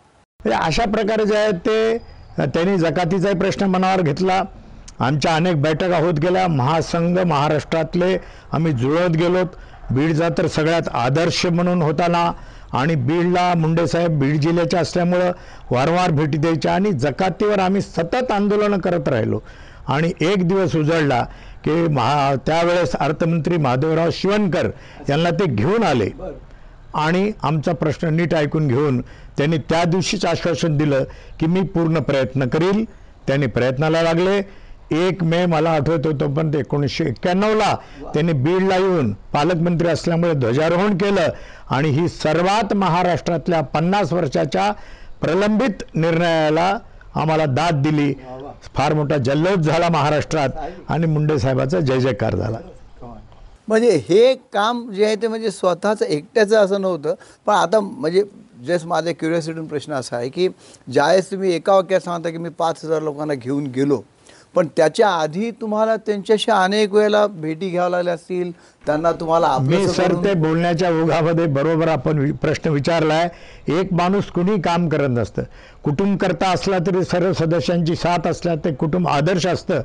म्हणजे 0.40 0.64
अशा 0.64 0.84
प्रकारे 0.84 1.24
जे 1.26 1.36
आहेत 1.36 1.54
ते 1.54 1.96
त्यांनी 2.38 2.76
जकातीचाही 2.78 3.34
प्रश्न 3.34 3.64
मनावर 3.64 4.00
घेतला. 4.00 4.42
आमच्या 5.00 5.34
अनेक 5.36 5.60
बैठका 5.62 5.98
होत 5.98 6.18
गेल्या. 6.18 6.46
महासंघ 6.48 7.18
महाराष्ट्रातले 7.18 8.16
आम्ही 8.52 8.72
जुळत 8.72 9.16
गेलोत 9.16 9.56
बीडचा 9.90 10.28
तर 10.38 10.46
सगळ्यात 10.46 10.88
आदर्श 10.94 11.44
म्हणून 11.46 11.82
होताना 11.82 12.30
आणि 12.72 12.94
बीडला 12.94 13.52
मुंडेसाहेब 13.56 14.18
बीड 14.18 14.40
जिल्ह्याचे 14.40 14.76
असल्यामुळं 14.76 15.30
वारंवार 15.70 16.10
भेटी 16.10 16.38
द्यायच्या 16.38 16.74
आणि 16.74 16.92
जकातीवर 16.92 17.58
आम्ही 17.58 17.80
सतत 17.80 18.32
आंदोलनं 18.32 18.78
करत 18.78 19.08
राहिलो. 19.08 19.40
आणि 19.88 20.12
एक 20.20 20.46
दिवस 20.48 20.76
उजळला 20.76 21.20
की 21.64 21.70
महा 21.88 22.34
त्यावेळेस 22.46 22.94
अर्थमंत्री 22.96 23.56
माधवराव 23.56 24.10
शिवणकर 24.12 24.70
यांना 25.08 25.30
ते 25.30 25.46
घेऊन 25.46 25.82
आले. 25.82 26.08
आणि 26.94 27.30
आमचा 27.42 27.72
प्रश्न 27.72 28.08
नीट 28.14 28.34
ऐकून 28.34 28.68
घेऊन 28.68 29.00
त्यांनी 29.36 29.58
त्या 29.58 29.84
दिवशीच 29.84 30.24
आश्वासन 30.24 30.76
दिलं 30.76 31.04
की 31.40 31.46
मी 31.46 31.60
पूर्ण 31.60 32.00
प्रयत्न 32.00 32.48
करील. 32.48 32.84
त्यांनी 33.26 33.46
प्रयत्नाला 33.46 34.02
लागले. 34.02 34.40
एक 34.92 35.22
मे 35.24 35.44
मला 35.46 35.70
आठवत 35.70 36.06
होतं 36.06 36.34
पण 36.34 36.52
ते 36.52 36.58
एकोणीसशे 36.58 37.04
एक्क्याण्णवला 37.04 37.74
त्यांनी 38.14 38.32
बीडला 38.32 38.76
येऊन 38.76 39.12
पालकमंत्री 39.32 39.88
असल्यामुळे 39.88 40.32
ध्वजारोहण 40.32 40.96
केलं 40.96 41.28
आणि 41.70 41.88
ही 41.88 42.08
सर्वात 42.08 42.74
महाराष्ट्रातल्या 42.74 43.60
पन्नास 43.60 44.12
वर्षाच्या 44.12 44.70
प्रलंबित 45.20 45.82
निर्णयाला 45.94 46.76
आम्हाला 47.14 47.46
दाद 47.46 47.82
दिली. 47.82 48.12
फार 48.74 48.94
मोठा 48.94 49.16
जल्लोष 49.16 49.56
झाला 49.56 49.88
महाराष्ट्रात 49.88 50.48
आणि 50.88 51.06
मुंडे 51.06 51.38
साहेबाचा 51.38 51.80
जय 51.80 51.98
जयकार 51.98 52.36
झाला. 52.36 52.58
म्हणजे 53.68 53.90
हे 54.08 54.34
काम 54.52 54.90
जे 54.92 55.04
आहे 55.04 55.16
ते 55.16 55.28
म्हणजे 55.28 55.50
स्वतःचं 55.50 56.04
एकट्याचं 56.04 56.64
असं 56.64 56.80
नव्हतं. 56.80 57.14
पण 57.46 57.54
आता 57.54 57.80
म्हणजे 57.80 58.22
जस्ट 58.66 58.86
माझ्या 58.86 59.14
क्युरियोसिटीन 59.14 59.66
प्रश्न 59.66 59.92
असा 59.92 60.16
आहे 60.16 60.28
की 60.28 60.48
ज्यावेळेस 60.88 61.30
तुम्ही 61.30 61.54
एका 61.54 61.74
वाक्यात 61.74 62.00
सांगता 62.00 62.30
की 62.30 62.38
मी 62.38 62.48
पाच 62.58 62.84
हजार 62.84 63.02
लोकांना 63.02 63.34
घेऊन 63.34 63.66
गेलो 63.66 64.02
पण 64.54 64.66
त्याच्या 64.76 65.08
आधी 65.10 65.50
तुम्हाला 65.60 65.96
त्यांच्याशी 65.96 66.50
अनेक 66.52 66.92
वेळेला 66.94 67.26
भेटी 67.26 67.68
घ्याव्या 67.70 67.88
लागल्या 67.90 68.14
असतील 68.14 68.50
त्यांना 68.86 69.12
तुम्हाला 69.12 69.56
मी 69.60 69.86
सर 69.88 70.14
ते 70.24 70.34
बोलण्याच्या 70.34 70.90
ओघामध्ये 71.02 71.46
बरोबर 71.46 71.88
आपण 71.88 72.30
प्रश्न 72.32 72.70
विचारलाय. 72.70 73.28
एक 73.68 73.92
माणूस 73.92 74.30
कुणी 74.30 74.60
काम 74.62 74.88
करत 74.88 75.08
नसतं. 75.10 75.42
कुटुंब 75.84 76.16
करता 76.18 76.50
असला 76.50 76.78
तरी 76.86 77.04
सर्व 77.04 77.32
सदस्यांची 77.32 77.96
साथ 77.96 78.26
असल्या 78.28 78.54
ते 78.54 78.74
कुटुंब 78.74 79.08
आदर्श 79.08 79.46
असतं. 79.46 79.80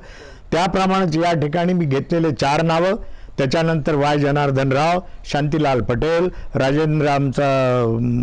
त्याप्रमाणेच 0.52 1.18
या 1.18 1.34
ठिकाणी 1.34 1.74
मी 1.74 1.86
घेतलेले 1.86 2.32
चार 2.32 2.62
नावं. 2.62 2.96
त्याच्यानंतर 3.40 3.96
वाय 3.96 4.18
जनार्दनराव 4.18 5.00
शांतीलाल 5.32 5.82
पटेल 5.82 6.28
राजेंद्र 6.56 7.08
आमचा 7.08 7.48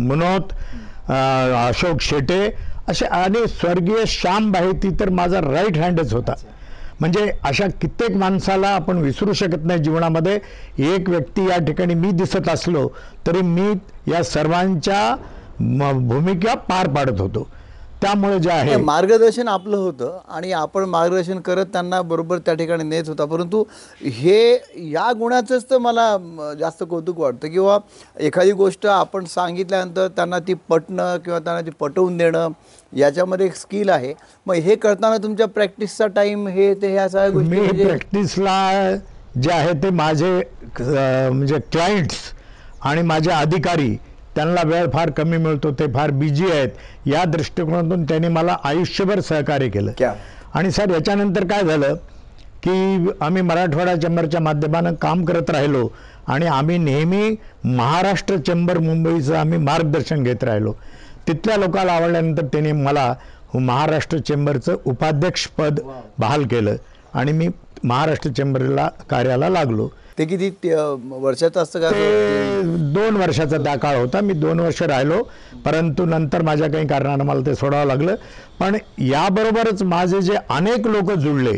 मनोत 0.09 0.53
अशोक 1.67 2.01
शेटे 2.01 2.49
असे 2.87 3.05
आणि 3.05 3.47
स्वर्गीय 3.47 4.03
श्याम 4.07 4.51
बाहेती 4.51 4.89
तर 4.99 5.09
माझा 5.09 5.39
राईट 5.41 5.77
हँडच 5.77 6.13
होता. 6.13 6.33
म्हणजे 6.99 7.31
अशा 7.43 7.65
कित्येक 7.81 8.11
माणसाला 8.11 8.67
आपण 8.67 8.97
विसरू 8.97 9.33
शकत 9.33 9.65
नाही 9.65 9.79
जीवनामध्ये. 9.79 10.39
एक 10.93 11.09
व्यक्ती 11.09 11.45
या 11.45 11.57
ठिकाणी 11.57 11.93
मी 11.93 12.11
दिसत 12.11 12.49
असलो 12.49 12.87
तरी 13.27 13.41
मी 13.41 13.73
या 14.11 14.23
सर्वांच्या 14.23 15.15
म- 15.59 16.07
भूमिका 16.07 16.53
पार 16.55 16.87
पाडत 16.87 17.21
होतो. 17.21 17.47
त्यामुळे 18.01 18.37
जे 18.39 18.49
आहे 18.51 18.75
मार्गदर्शन 18.77 19.47
आपलं 19.47 19.77
होतं 19.77 20.17
आणि 20.29 20.51
आपण 20.53 20.83
मार्गदर्शन 20.89 21.39
करत 21.41 21.65
त्यांना 21.73 22.01
बरोबर 22.01 22.37
त्या 22.37 22.53
ठिकाणी 22.53 22.83
नेत 22.83 23.07
होता. 23.07 23.25
परंतु 23.25 23.63
हे 24.13 24.41
या 24.91 25.11
गुणाचंच 25.19 25.65
तर 25.69 25.77
मला 25.77 26.53
जास्त 26.59 26.83
कौतुक 26.89 27.19
वाटतं. 27.19 27.47
किंवा 27.47 27.77
एखादी 28.19 28.51
गोष्ट 28.51 28.85
आपण 28.87 29.25
सांगितल्यानंतर 29.25 30.07
त्यांना 30.15 30.39
ती 30.47 30.53
पटणं 30.69 31.17
किंवा 31.25 31.39
त्यांना 31.39 31.61
ती 31.61 31.71
पटवून 31.79 32.17
देणं 32.17 32.49
याच्यामध्ये 32.93 33.45
एक 33.45 33.55
स्किल 33.55 33.89
आहे. 33.89 34.13
मग 34.45 34.55
हे 34.55 34.75
करताना 34.75 35.17
तुमच्या 35.23 35.47
प्रॅक्टिसचा 35.47 36.07
टाइम 36.15 36.47
हे 36.47 36.73
ते 36.81 36.91
ह्या 36.93 37.07
सगळ्या 37.09 37.29
गोष्टी 37.29 37.49
मी 37.49 37.59
म्हणजे 37.59 37.85
प्रॅक्टिसला 37.85 38.95
जे 39.41 39.51
आहे 39.53 39.73
ते 39.83 39.89
माझे 39.89 40.31
म्हणजे 40.79 41.57
क्लायंट्स 41.71 42.17
आणि 42.85 43.01
माझे 43.01 43.31
अधिकारी 43.31 43.95
त्यांना 44.37 44.61
वेळ 44.65 44.89
फार 44.93 45.09
कमी 45.09 45.37
मिळतो 45.37 45.71
ते 45.71 45.85
फार 45.93 46.11
बिझी 46.11 46.51
आहेत. 46.51 46.69
या 47.05 47.23
दृष्टिकोनातून 47.25 48.03
त्यांनी 48.03 48.27
मला 48.27 48.55
आयुष्यभर 48.63 49.19
सहकार्य 49.19 49.69
केलं? 49.69 49.91
आणि 50.53 50.71
सर 50.71 50.89
याच्यानंतर 50.89 51.47
काय 51.47 51.63
झालं 51.63 51.95
की 52.63 53.09
आम्ही 53.21 53.41
मराठवाडा 53.41 53.95
चेंबरच्या 53.95 54.41
माध्यमानं 54.41 54.93
काम 55.01 55.23
करत 55.25 55.49
राहिलो 55.49 55.87
आणि 56.27 56.45
आम्ही 56.45 56.77
नेहमी 56.77 57.35
महाराष्ट्र 57.65 58.37
चेंबर 58.37 58.77
मुंबईचं 58.77 59.35
आम्ही 59.35 59.57
मार्गदर्शन 59.59 60.23
घेत 60.23 60.43
राहिलो. 60.43 60.73
तिथल्या 61.27 61.57
लोकांना 61.57 61.93
आवडल्यानंतर 61.93 62.45
त्यांनी 62.45 62.71
मला 62.71 63.13
महाराष्ट्र 63.55 64.17
चेंबरचं 64.17 64.75
उपाध्यक्षपद 64.85 65.79
बहाल 66.19 66.43
केलं 66.43 66.75
आणि 67.13 67.31
मी 67.31 67.47
महाराष्ट्र 67.83 68.29
चेंबरला 68.29 68.89
कार्याला 69.09 69.49
लागलो. 69.49 69.89
ते 70.17 70.25
किती 70.25 70.49
वर्षाचं 70.73 71.61
असतं 71.61 71.79
का? 71.79 71.89
दोन 72.93 73.17
वर्षाचा 73.17 73.57
त्या 73.63 73.75
काळ 73.79 73.97
होता. 73.97 74.21
मी 74.21 74.33
दोन 74.33 74.59
वर्ष 74.59 74.81
राहिलो. 74.81 75.21
परंतु 75.65 76.05
नंतर 76.05 76.41
माझ्या 76.41 76.67
काही 76.71 76.87
कारणानं 76.87 77.23
मला 77.23 77.45
ते 77.45 77.55
सोडावं 77.55 77.85
लागलं. 77.87 78.15
पण 78.59 78.77
याबरोबरच 78.99 79.83
माझे 79.83 80.21
जे 80.21 80.35
अनेक 80.49 80.87
लोक 80.87 81.11
जुळले 81.13 81.57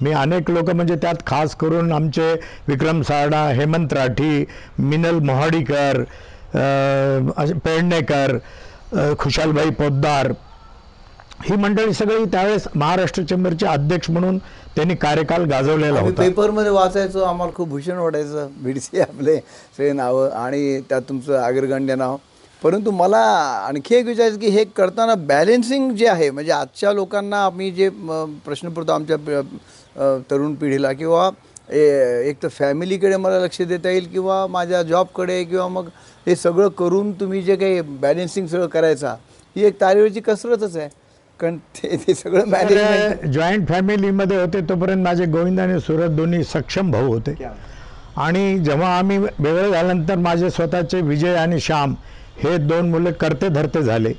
मी 0.00 0.12
अनेक 0.12 0.50
लोक 0.50 0.70
म्हणजे 0.70 0.94
त्यात 1.02 1.14
खास 1.26 1.54
करून 1.56 1.92
आमचे 1.92 2.32
विक्रम 2.68 3.02
सारडा 3.02 3.42
हेमंत 3.54 3.92
राठी 3.92 4.44
मिनल 4.78 5.18
मोहाडीकर 5.24 6.02
असे 7.36 7.52
पेडणेकर 7.64 8.36
खुशालभाई 9.18 9.70
पोद्दार 9.78 10.32
ही 11.44 11.56
मंडळी 11.56 11.92
सगळी 11.92 12.24
त्यावेळेस 12.24 12.66
महाराष्ट्र 12.74 13.22
चेंबरचे 13.22 13.66
अध्यक्ष 13.66 14.10
म्हणून 14.10 14.38
त्यांनी 14.76 14.94
कार्यकाल 14.94 15.44
गाजवलेला 15.44 16.00
होता. 16.00 16.22
पेपरमध्ये 16.22 16.70
वाचायचो 16.72 17.20
आम्हाला 17.20 17.52
खूप 17.54 17.68
भूषण 17.68 17.96
वाटायचं 17.98 18.48
भिडसे 18.62 19.00
आपले 19.00 19.36
सगळे 19.36 19.92
नावं 19.92 20.30
आणि 20.30 20.80
त्यात 20.88 21.02
तुमचं 21.08 21.38
आगरगंड्य 21.38 21.94
नाव. 21.94 22.16
परंतु 22.62 22.90
मला 22.90 23.18
आणखी 23.66 23.94
एक 23.94 24.06
विचारायचं 24.06 24.38
की 24.38 24.48
हे 24.48 24.64
करताना 24.76 25.14
बॅलेन्सिंग 25.14 25.90
जे 25.96 26.06
आहे 26.08 26.30
म्हणजे 26.30 26.52
आजच्या 26.52 26.92
लोकांना 26.92 27.44
आम्ही 27.44 27.70
जे 27.70 27.88
प्रश्न 28.44 28.68
पडतो 28.68 28.92
आमच्या 28.92 29.16
तरुण 30.30 30.54
पिढीला 30.54 30.92
किंवा 30.92 31.28
ए- 31.70 32.28
एक 32.28 32.42
तर 32.42 32.48
फॅमिलीकडे 32.48 33.16
मला 33.16 33.38
लक्ष 33.40 33.60
देता 33.62 33.90
येईल 33.90 34.08
किंवा 34.12 34.46
माझ्या 34.46 34.82
जॉबकडे 34.82 35.42
किंवा 35.44 35.68
मग 35.68 35.88
हे 36.26 36.36
सगळं 36.36 36.68
करून 36.68 37.12
तुम्ही 37.12 37.42
जे 37.42 37.56
काही 37.56 37.80
बॅलेन्सिंग 37.80 38.46
सगळं 38.46 38.66
करायचा 38.66 39.14
ही 39.56 39.64
एक 39.64 39.80
तारेवरची 39.80 40.20
कसरतच 40.20 40.76
आहे. 40.76 40.88
कारण 41.42 41.56
ते 41.76 41.96
ते 41.96 42.14
सगळं 42.14 42.44
मॅनेजमेंट 42.48 43.24
जॉईंट 43.34 43.68
फॅमिलीमध्ये 43.68 44.36
होते 44.40 44.60
तोपर्यंत 44.68 45.02
माझे 45.04 45.24
गोविंद 45.26 45.60
आणि 45.60 45.80
सुरत 45.80 46.10
दोन्ही 46.16 46.42
सक्षम 46.44 46.90
भाऊ 46.90 47.06
होते. 47.06 47.34
आणि 48.16 48.58
जेव्हा 48.58 48.96
आम्ही 48.98 49.16
वेगळे 49.18 49.70
झाल्यानंतर 49.70 50.16
माझे 50.18 50.50
स्वतःचे 50.50 51.00
विजय 51.00 51.34
आणि 51.36 51.60
श्याम 51.60 51.94
हे 52.42 52.56
दोन 52.58 52.90
मुले 52.90 53.12
करते 53.12 53.48
धरते 53.48 53.82
झाले. 53.82 54.12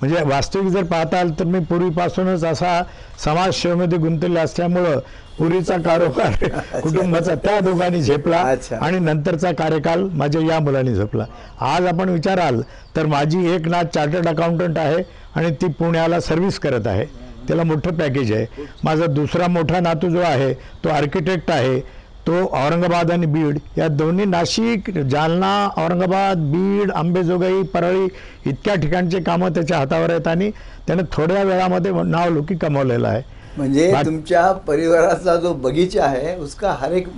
म्हणजे 0.00 0.22
वास्तविक 0.26 0.72
जर 0.72 0.82
पाहताल 0.84 1.30
तर 1.38 1.44
मी 1.44 1.58
पूर्वीपासूनच 1.64 2.44
असा 2.44 2.80
समाजसेवेमध्ये 3.24 3.98
गुंतलेला 3.98 4.40
असल्यामुळं 4.40 4.98
पुरीचा 5.38 5.76
कारोबार 5.76 6.32
कुटुंबाचा 6.82 7.34
त्या 7.34 7.58
दोघांनी 7.60 8.02
झेपला. 8.02 8.42
आणि 8.80 8.98
नंतरचा 8.98 9.52
कार्यकाल 9.52 10.08
माझ्या 10.14 10.40
या 10.42 10.58
मुलांनी 10.60 10.94
झोपला. 10.94 11.24
आज 11.60 11.86
आपण 11.86 12.08
विचाराल 12.08 12.60
तर 12.96 13.06
माझी 13.06 13.50
एक 13.54 13.68
नाथ 13.68 13.94
चार्टर्ड 13.94 14.28
अकाउंटंट 14.28 14.78
आहे. 14.78 15.02
आणि 15.36 15.50
ती 15.62 15.68
पुण्याला 15.78 16.20
सर्व्हिस 16.20 16.58
करत 16.58 16.86
आहे. 16.86 17.04
त्याला 17.48 17.62
मोठं 17.62 17.94
पॅकेज 17.96 18.32
आहे. 18.32 18.64
माझा 18.84 19.06
दुसरा 19.06 19.46
मोठा 19.48 19.80
नातू 19.80 20.08
जो 20.10 20.20
आहे 20.20 20.52
तो 20.84 20.88
आर्किटेक्ट 20.90 21.50
आहे. 21.50 21.80
तो 22.26 22.32
औरंगाबाद 22.56 23.10
आणि 23.12 23.26
बीड 23.26 23.58
या 23.78 23.86
दोन्ही 23.88 24.24
नाशिक 24.24 24.90
जालना 25.00 25.52
औरंगाबाद 25.78 26.38
बीड 26.52 26.90
आंबेजोगाई 26.90 27.62
परळी 27.74 28.04
इतक्या 28.46 28.74
ठिकाणचे 28.74 29.20
कामं 29.22 29.54
त्याच्या 29.54 29.78
हातावर 29.78 30.10
आहेत 30.10 30.28
आणि 30.28 30.50
त्यानं 30.86 31.02
थोड्या 31.12 31.42
वेळामध्ये 31.42 31.92
नाव 31.92 32.30
लौकिक 32.34 32.62
कमवलेलं 32.62 33.08
आहे. 33.08 33.22
म्हणजे 33.56 33.92
तुमच्या 34.04 34.50
परिवाराचा 34.66 35.34
जो 35.36 35.52
बगीचा 35.54 36.06
है 36.08 36.36
उसका 36.36 36.76
हर 36.80 36.92
एक 36.92 37.08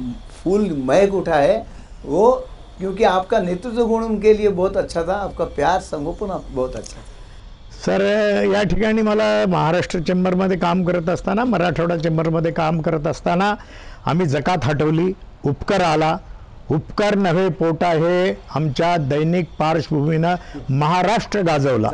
फूल 0.43 0.69
महक 0.85 1.15
उठा 1.15 1.37
है 1.37 1.59
वो 2.05 2.31
क्योंकि 2.79 3.05
आपका 3.05 3.39
नेतृत्व 3.41 3.85
गुण 3.87 4.05
उनके 4.05 4.37
लिए 4.37 4.49
बहुत 4.49 4.77
अच्छा 4.77 5.03
था 5.03 5.15
आपका 5.15 5.45
प्यार 5.57 5.81
संगोपन 5.83 6.39
बहुत 6.55 6.77
अच्छा 6.77 6.97
था. 6.97 7.16
सर 7.85 8.01
या 8.55 8.63
ठिकाणी 8.63 9.03
मला 9.03 9.45
महाराष्ट्र 9.49 9.99
चेंबरमध्ये 9.99 10.59
काम 10.59 10.85
करत 10.85 11.09
असताना 11.09 11.45
मराठवाडा 11.45 11.97
चेंबरमध्ये 11.97 12.53
काम 12.53 12.81
करत 12.81 13.07
असताना 13.07 13.55
आम्ही 14.07 14.27
जकात 14.27 14.65
हटवली 14.65 15.13
उपकर 15.45 15.81
आला. 15.81 16.17
उपकर 16.71 17.15
नव्हे 17.15 17.49
पोटा 17.49 17.89
हे 17.89 18.31
आमच्या 18.55 18.97
दैनिक 18.97 19.47
पार्श्वभूमीनं 19.59 20.35
महाराष्ट्र 20.71 21.41
गाजवला. 21.41 21.91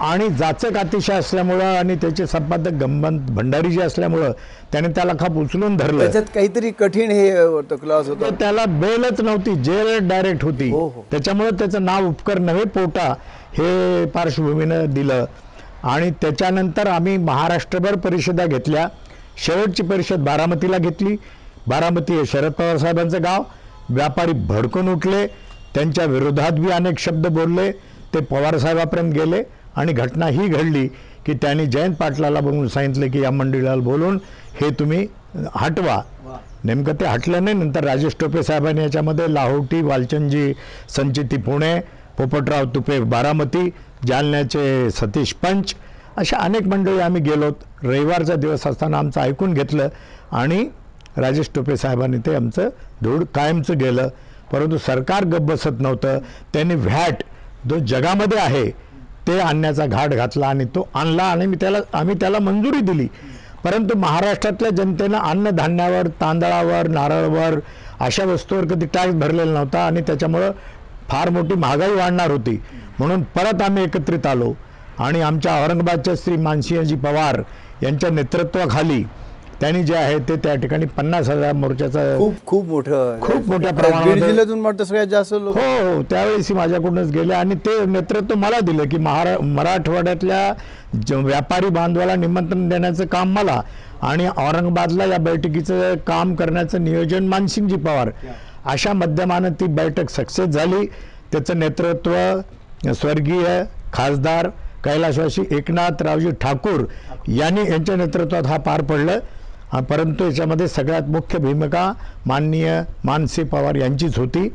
आणि 0.00 0.28
जाचक 0.28 0.76
अतिशय 0.76 1.12
असल्यामुळं 1.12 1.64
आणि 1.64 1.96
त्याचे 1.96 2.26
संपादक 2.26 2.72
गंमत 2.72 3.30
भंडारी 3.30 3.70
जे 3.70 3.82
असल्यामुळं 3.82 4.32
त्याने 4.72 4.88
त्याला 4.88 5.12
खाप 5.20 5.36
उचलून 5.36 5.76
धरलं. 5.76 5.98
त्याच्यात 5.98 6.24
काहीतरी 6.34 6.70
कठीण 6.70 7.10
हे 7.10 7.30
क्लॉज 7.76 8.08
तर 8.08 8.12
होतं. 8.12 8.34
त्याला 8.34 8.64
बेलच 8.64 9.20
नव्हती 9.20 9.54
जेल 9.54 10.08
डायरेक्ट 10.08 10.44
होती. 10.44 10.70
हो, 10.70 10.88
हो. 10.88 11.06
त्याच्यामुळे 11.10 11.50
त्याचं 11.50 11.84
नाव 11.84 12.06
उपकर 12.06 12.38
नव्हे 12.38 12.64
पोटा. 12.64 13.14
हे 13.58 14.04
पार्श्वभूमीनं 14.04 14.84
दिलं. 14.86 15.24
आणि 15.82 16.10
त्याच्यानंतर 16.10 16.86
आम्ही 16.86 17.16
महाराष्ट्रभर 17.16 17.94
परिषदा 17.94 18.46
घेतल्या. 18.46 18.86
शेवटची 19.46 19.82
परिषद 19.82 20.18
बारामतीला 20.18 20.78
घेतली. 20.78 21.16
बारामती 21.66 22.12
हे 22.12 22.26
शरद 22.26 22.52
पवार 22.52 22.76
साहेबांचं 22.76 23.22
गाव. 23.22 23.42
व्यापारी 23.90 24.32
भडकून 24.32 24.88
उठले. 24.88 25.26
त्यांच्या 25.74 26.04
विरोधात 26.04 26.52
बी 26.52 26.70
अनेक 26.70 26.98
शब्द 26.98 27.26
बोलले. 27.26 27.70
ते 28.14 28.20
पवारसाहेबापर्यंत 28.20 29.12
गेले. 29.12 29.42
आणि 29.76 29.92
घटना 29.92 30.26
ही 30.26 30.46
घडली 30.48 30.86
की 31.26 31.32
त्यांनी 31.32 31.66
जयंत 31.66 31.94
पाटलाला 31.94 32.40
बघून 32.40 32.68
सांगितलं 32.68 33.10
की 33.10 33.20
या 33.22 33.30
मंडळाला 33.30 33.82
बोलून 33.82 34.18
हे 34.60 34.70
तुम्ही 34.70 35.06
हटवा. 35.54 36.00
नेमकं 36.64 36.92
ते 36.92 37.04
हटलं 37.04 37.44
नाही. 37.44 37.56
नंतर 37.56 37.84
राजेश 37.84 38.16
टोपे 38.20 38.42
साहेबांनी 38.42 38.80
याच्यामध्ये 38.80 39.34
लाहोटी 39.34 39.82
वालचंदजी 39.82 40.52
संचिती 40.88 41.36
पुणे 41.36 41.74
पोपटराव 42.18 42.64
तुपे 42.64 42.98
बारामती 43.00 43.68
जालन्याचे 44.06 44.90
सतीश 44.90 45.32
पंच 45.34 45.74
अशा 46.16 46.36
अनेक 46.36 46.66
मंडळी 46.68 46.98
आम्ही 47.00 47.22
गेलोत. 47.22 47.52
रविवारचा 47.82 48.34
दिवस 48.34 48.66
असताना 48.66 48.98
आमचं 48.98 49.20
ऐकून 49.20 49.54
घेतलं 49.54 49.88
आणि 50.32 50.66
राजेश 51.16 51.50
टोपे 51.54 51.76
साहेबांनी 51.76 52.18
ते 52.18 52.34
आमचं 52.34 52.68
धूळ 53.02 53.24
कायमचं 53.34 53.78
गेलं. 53.78 54.08
परंतु 54.52 54.78
सरकार 54.78 55.24
गप्प 55.24 55.42
बसत 55.42 55.80
नव्हतं. 55.80 56.18
त्यांनी 56.52 56.74
व्हॅट 56.74 57.22
जो 57.68 57.78
जगामध्ये 57.78 58.38
आहे 58.38 58.68
ते 59.26 59.38
आणण्याचा 59.40 59.86
घाट 59.86 60.14
घातला 60.14 60.46
आणि 60.46 60.64
तो 60.64 60.88
आणला 60.94 61.22
आणि 61.22 61.46
मी 61.46 61.56
त्याला 61.60 61.78
आम्ही 61.92 62.14
त्याला 62.20 62.38
मंजुरी 62.38 62.80
दिली. 62.80 63.06
परंतु 63.64 63.96
महाराष्ट्रातल्या 63.98 64.70
जनतेनं 64.70 65.18
अन्नधान्यावर 65.18 66.06
तांदळावर 66.20 66.88
नारळावर 66.88 67.58
अशा 68.00 68.24
वस्तूवर 68.24 68.64
कधी 68.64 68.86
टॅक्स 68.86 69.14
भरलेला 69.14 69.52
नव्हता 69.52 69.86
आणि 69.86 70.00
त्याच्यामुळं 70.00 70.50
फार 71.10 71.28
मोठी 71.30 71.54
महागाई 71.54 71.94
वाढणार 71.94 72.30
होती. 72.30 72.60
म्हणून 72.98 73.22
परत 73.36 73.62
आम्ही 73.62 73.84
एकत्रित 73.84 74.26
आलो 74.26 74.52
आणि 74.98 75.20
आमच्या 75.22 75.62
औरंगाबादच्या 75.64 76.14
श्री 76.16 76.36
मानसिंहजी 76.36 76.96
पवार 76.96 77.40
यांच्या 77.82 78.10
नेतृत्वाखाली 78.10 79.02
त्यांनी 79.60 79.82
जे 79.82 79.94
आहे 79.94 80.18
ते 80.28 80.36
त्या 80.36 80.54
ठिकाणी 80.54 80.86
पन्नास 80.86 81.28
हजार 81.28 81.52
मोर्चाचा 81.54 82.00
खूप 82.18 82.34
खूप 82.46 82.66
मोठं 82.68 83.18
खूप 83.20 83.48
मोठ्या 83.50 83.70
वाटतं 84.54 84.84
सगळ्यात 84.84 85.06
जास्त 85.06 85.32
हो 85.34 85.50
हो. 85.50 86.02
त्यावेळेस 86.02 86.50
माझ्याकडूनच 86.52 87.10
गेले 87.10 87.34
आणि 87.34 87.54
ते 87.66 87.84
नेतृत्व 87.86 88.34
मला 88.36 88.60
दिलं 88.60 88.88
की 88.88 88.98
महारा 88.98 89.36
मराठवाड्यातल्या 89.44 91.12
व्यापारी 91.12 91.68
बांधवाला 91.68 92.14
निमंत्रण 92.14 92.68
देण्याचं 92.68 93.06
काम 93.06 93.32
मला 93.34 93.60
आणि 94.02 94.26
औरंगाबादला 94.28 95.04
या 95.04 95.18
बैठकीचं 95.20 95.94
काम 96.06 96.34
करण्याचं 96.34 96.84
नियोजन 96.84 97.28
मानसिंगजी 97.28 97.76
पवार. 97.76 98.10
अशा 98.64 98.92
माध्यमानं 98.92 99.52
ती 99.60 99.66
बैठक 99.66 100.10
सक्सेस 100.10 100.46
झाली. 100.46 100.86
त्याचं 101.32 101.58
नेतृत्व 101.58 102.14
स्वर्गीय 102.92 103.62
खासदार 103.92 104.48
कैलाशवाशी 104.84 105.42
एकनाथ 105.50 106.02
रावजी 106.02 106.30
ठाकूर 106.40 106.84
यांनी 107.28 107.70
यांच्या 107.70 107.96
नेतृत्वात 107.96 108.46
हा 108.46 108.56
पार 108.58 108.82
पडलं. 108.82 109.18
परंतु 109.82 110.24
याच्यामध्ये 110.24 110.68
सगळ्यात 110.68 111.08
मुख्य 111.08 111.38
भूमिका 111.38 111.92
माननीय 112.26 112.80
मानसी 113.04 113.42
पवार 113.42 113.74
यांचीच 113.74 114.18
होती 114.18 114.48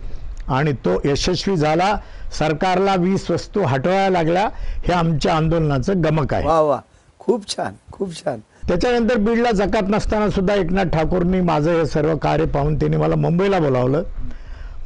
आणि 0.47 0.71
तो 0.85 0.99
यशस्वी 1.05 1.55
झाला. 1.55 1.95
सरकारला 2.37 2.95
वीस 2.95 3.29
वस्तू 3.31 3.63
हटवायला 3.63 4.09
लागल्या 4.09 4.47
हे 4.87 4.93
आमच्या 4.93 5.35
आंदोलनाचं 5.35 6.03
गमक 6.03 6.33
आहे. 6.33 6.45
वा 6.45 6.59
वा. 6.61 6.79
खूप 7.19 7.49
छान 7.49 7.73
खूप 7.91 8.15
छान. 8.15 8.39
त्याच्यानंतर 8.69 9.17
बीडला 9.17 9.51
जकात 9.51 9.87
नसताना 9.89 10.29
सुद्धा 10.29 10.53
एकनाथ 10.53 10.85
ठाकूरनी 10.93 11.39
माझं 11.41 11.71
हे 11.71 11.85
सर्व 11.85 12.15
कार्य 12.17 12.45
पाहून 12.45 12.75
त्यांनी 12.75 12.97
मला 12.97 13.15
मुंबईला 13.15 13.59
बोलावलं. 13.59 14.03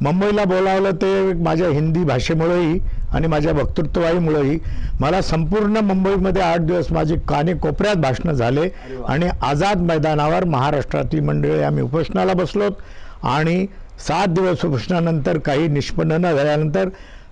मुंबईला 0.02 0.44
बोलावलं 0.44 0.90
ते 0.92 1.32
माझ्या 1.42 1.68
हिंदी 1.68 2.04
भाषेमुळेही 2.04 2.78
आणि 3.12 3.26
माझ्या 3.26 3.52
वक्तृत्वाईमुळेही 3.52 4.58
मला 5.00 5.20
संपूर्ण 5.22 5.80
मुंबईमध्ये 5.84 6.42
आठ 6.42 6.60
दिवस 6.60 6.90
माझी 6.92 7.16
काने 7.28 7.52
कोपऱ्यात 7.54 7.96
भाषणं 7.96 8.32
झाले 8.32 8.68
आणि 9.08 9.28
आझाद 9.42 9.82
मैदानावर 9.82 10.44
महाराष्ट्रातील 10.46 11.20
मंडळी 11.20 11.60
आम्ही 11.62 11.82
उपोषणाला 11.82 12.32
बसलोत 12.32 12.82
आणि 13.26 13.66
सात 14.08 14.28
दिवस 14.28 14.64
उपोषणानंतर 14.64 15.38
काही 15.38 15.68
निष्पन्न 15.68 16.24
न 16.24 16.32
झाल्यानंतर 16.34 16.88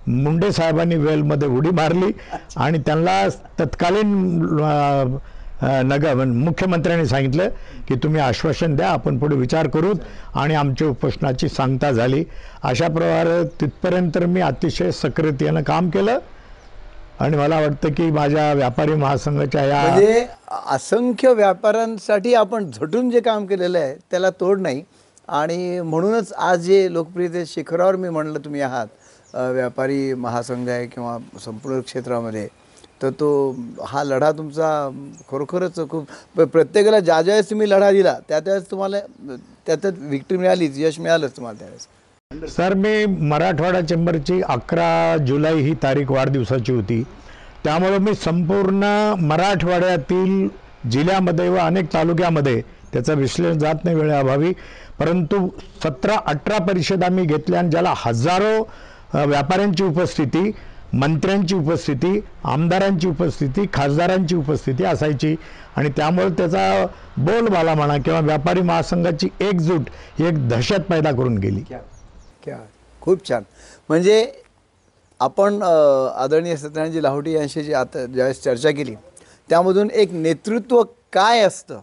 मुंडे 0.07 0.51
साहेबांनी 0.51 0.95
वेलमध्ये 0.95 1.47
उडी 1.47 1.69
मारली 1.71 2.11
आणि 2.57 2.77
त्यांना 2.77 3.21
तत्कालीन 3.59 4.13
अं, 5.63 5.87
नगर. 5.87 6.13
मुख्यमंत्र्यांनी 6.25 7.05
सांगितलं 7.07 7.49
की 7.87 7.95
तुम्ही 7.95 8.21
आश्वासन 8.21 8.75
द्या 8.75 8.89
आपण 8.89 9.17
पुढे 9.17 9.35
विचार 9.35 9.67
करूत 9.67 9.95
आणि 10.35 10.55
आमच्या 10.55 10.87
उपोषणाची 10.87 11.49
सांगता 11.49 11.91
झाली. 11.91 12.23
अशा 12.63 12.87
प्रकारे 12.87 13.43
तिथपर्यंत 13.61 14.17
मी 14.17 14.41
अतिशय 14.41 14.91
सक्रियतेनं 14.91 15.61
काम 15.63 15.89
केलं 15.89 16.19
आणि 17.19 17.37
मला 17.37 17.59
वाटतं 17.59 17.89
की 17.89 18.09
माझ्या 18.11 18.51
व्यापारी 18.53 18.93
महासंघाच्या 18.93 19.63
या 19.63 19.81
म्हणजे 19.83 20.25
असंख्य 20.71 21.33
व्यापाऱ्यांसाठी 21.33 22.33
आपण 22.33 22.69
झटून 22.71 23.09
जे 23.09 23.19
काम 23.19 23.45
केलेलं 23.45 23.79
आहे 23.79 23.95
त्याला 24.11 24.29
तोड 24.29 24.61
नाही. 24.61 24.83
आणि 25.27 25.79
म्हणूनच 25.81 26.31
आज 26.33 26.59
जे 26.59 26.93
लोकप्रियते 26.93 27.45
शिखरावर 27.45 27.95
मी 27.95 28.09
म्हणलं 28.09 28.39
तुम्ही 28.39 28.61
आहात 28.61 28.87
व्यापारी 29.35 30.13
महासंघ 30.13 30.67
आहे 30.69 30.85
किंवा 30.85 31.17
संपूर्ण 31.45 31.79
क्षेत्रामध्ये 31.79 32.47
तर 33.03 33.09
तो 33.09 33.29
हा 33.85 34.03
लढा 34.03 34.31
तुमचा 34.31 34.67
खरोखरच 35.31 35.79
खूप 35.89 36.41
प्रत्येकाला 36.41 36.99
ज्या 36.99 37.21
ज्यावेळेस 37.21 37.49
तुम्ही 37.49 37.69
लढा 37.69 37.91
दिला 37.91 38.13
त्या 38.29 38.39
त्यावेळेस 38.39 38.69
तुम्हाला 38.71 38.99
त्याच्यात 39.65 39.93
विक्ट्री 39.99 40.37
मिळालीच 40.37 40.77
यश 40.77 40.99
मिळालंच 40.99 41.35
तुम्हाला 41.37 41.59
त्यावेळेस 41.59 42.55
सर 42.55 42.73
मी 42.73 43.05
मराठवाडा 43.05 43.81
चेंबरची 43.81 44.41
अकरा 44.41 45.17
जुलै 45.17 45.53
ही 45.55 45.73
तारीख 45.83 46.11
वाढदिवसाची 46.11 46.71
होती. 46.71 47.03
त्यामुळं 47.63 47.97
मी 47.97 48.13
संपूर्ण 48.15 48.83
मराठवाड्यातील 49.19 50.47
जिल्ह्यामध्ये 50.91 51.49
व 51.49 51.57
अनेक 51.57 51.93
तालुक्यामध्ये 51.93 52.61
त्याचं 52.93 53.15
विश्लेषण 53.15 53.59
जात 53.59 53.83
नाही 53.83 53.95
वेळेअभावी 53.95 54.51
परंतु 54.99 55.47
सतरा 55.83 56.15
अठरा 56.25 56.57
परिषद 56.57 57.03
आम्ही 57.03 57.25
घेतल्या 57.25 57.59
आणि 57.59 57.69
ज्याला 57.69 57.93
हजारो 57.97 58.57
व्यापाऱ्यांची 59.13 59.83
उपस्थिती 59.83 60.51
मंत्र्यांची 60.93 61.55
उपस्थिती 61.55 62.19
आमदारांची 62.43 63.07
उपस्थिती 63.07 63.65
खासदारांची 63.73 64.35
उपस्थिती 64.35 64.83
असायची. 64.83 65.35
आणि 65.75 65.89
त्यामुळे 65.89 66.29
त्याचा 66.29 66.85
बोलबाला 67.17 67.73
म्हणा 67.75 67.97
किंवा 67.97 68.19
व्यापारी 68.19 68.61
महासंघाची 68.61 69.29
एकजूट 69.41 69.89
ही 70.19 70.27
एक 70.27 70.47
दहशत 70.49 70.89
पैदा 70.89 71.11
करून 71.11 71.37
गेली. 71.37 71.61
क्या 72.43 72.57
खूप 73.01 73.27
छान. 73.29 73.43
म्हणजे 73.89 74.31
आपण 75.19 75.61
आदरणीय 75.63 76.55
सत्यनारायणजी 76.55 77.03
लाहोटी 77.03 77.33
यांशी 77.33 77.63
जी 77.63 77.73
आता 77.73 78.05
ज्यावेळेस 78.05 78.41
चर्चा 78.43 78.71
केली 78.71 78.95
त्यामधून 79.49 79.89
एक 79.91 80.13
नेतृत्व 80.13 80.81
काय 81.13 81.39
असतं? 81.39 81.79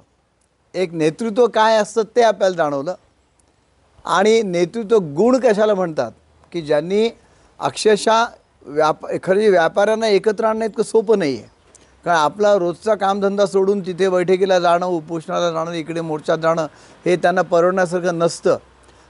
एक 0.75 0.93
नेतृत्व 0.93 1.47
काय 1.47 1.77
असतं 1.77 2.03
ते 2.17 2.23
आपल्याला 2.23 2.57
जाणवलं. 2.57 2.95
आणि 4.05 4.43
नेतृत्व 4.43 4.99
गुण 5.17 5.39
कशाला 5.41 5.75
म्हणतात? 5.75 6.13
की 6.53 6.61
ज्यांनी 6.63 7.09
अक्षरशः 7.61 8.25
व्याप 8.67 9.07
खरं 9.23 9.51
व्यापाऱ्यांना 9.51 10.07
एकत्र 10.07 10.45
आणणं 10.45 10.65
इतकं 10.65 10.83
सोपं 10.83 11.19
नाही 11.19 11.37
आहे 11.37 11.49
कारण 12.05 12.17
आपला 12.17 12.55
रोजचा 12.55 12.95
कामधंदा 12.95 13.47
सोडून 13.47 13.81
तिथे 13.87 14.09
बैठकीला 14.09 14.59
जाणं 14.59 14.87
उपोषणाला 14.87 15.51
जाणं 15.51 15.73
इकडे 15.73 16.01
मोर्चात 16.01 16.39
जाणं 16.39 16.67
हे 17.05 17.17
त्यांना 17.17 17.43
परवडण्यासारखं 17.43 18.19
नसतं. 18.19 18.57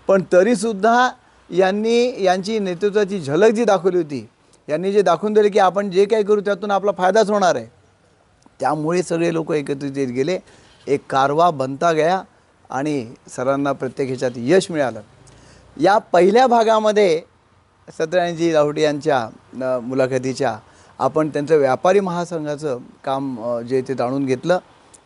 पण 0.08 0.22
तरीसुद्धा 0.32 1.10
यांनी 1.50 2.24
यांची 2.24 2.58
नेतृत्वाची 2.58 3.20
झलक 3.20 3.50
जी 3.50 3.64
दाखवली 3.64 3.96
होती 3.96 4.26
यांनी 4.68 4.92
जे 4.92 5.02
दाखवून 5.02 5.32
दिले 5.32 5.48
की 5.48 5.58
आपण 5.58 5.90
जे 5.90 6.04
काही 6.04 6.24
करू 6.24 6.40
त्यातून 6.40 6.70
आपला 6.70 6.92
फायदाच 6.98 7.30
होणार 7.30 7.56
आहे. 7.56 7.66
त्यामुळे 8.60 9.02
सगळे 9.02 9.32
लोक 9.34 9.52
एकत्रित 9.52 9.98
येत 9.98 10.08
गेले. 10.08 10.38
एक 10.86 11.00
कारवा 11.10 11.50
बनता 11.50 11.92
गया 11.92 12.20
आणि 12.70 13.06
सरांना 13.36 13.72
प्रत्येक 13.72 14.08
ह्याच्यात 14.08 14.32
यश 14.36 14.70
मिळालं. 14.70 15.00
या 15.76 15.96
पहिल्या 16.12 16.46
भागामध्ये 16.46 17.20
सत्यनारायणजी 17.98 18.52
लाहोटी 18.54 18.82
यांच्या 18.82 19.78
मुलाखतीच्या 19.82 20.56
आपण 20.98 21.28
त्यांचं 21.28 21.58
व्यापारी 21.58 22.00
महासंघाचं 22.00 22.78
काम 23.04 23.36
जे 23.68 23.80
ते 23.88 23.94
जाणून 23.94 24.26
घेतलं 24.26 24.58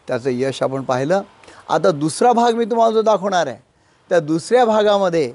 त्याचं 0.09 0.31
यश 0.31 0.63
आपण 0.63 0.83
पाहिलं. 0.83 1.23
आता 1.69 1.91
दुसरा 1.91 2.33
भाग 2.33 2.55
मी 2.55 2.65
तुम्हाला 2.65 2.95
जो 2.95 3.03
दाखवणार 3.03 3.47
आहे 3.47 3.59
त्या 4.11 4.21
दुसऱ्या 4.21 4.65
भागामध्ये 4.65 5.33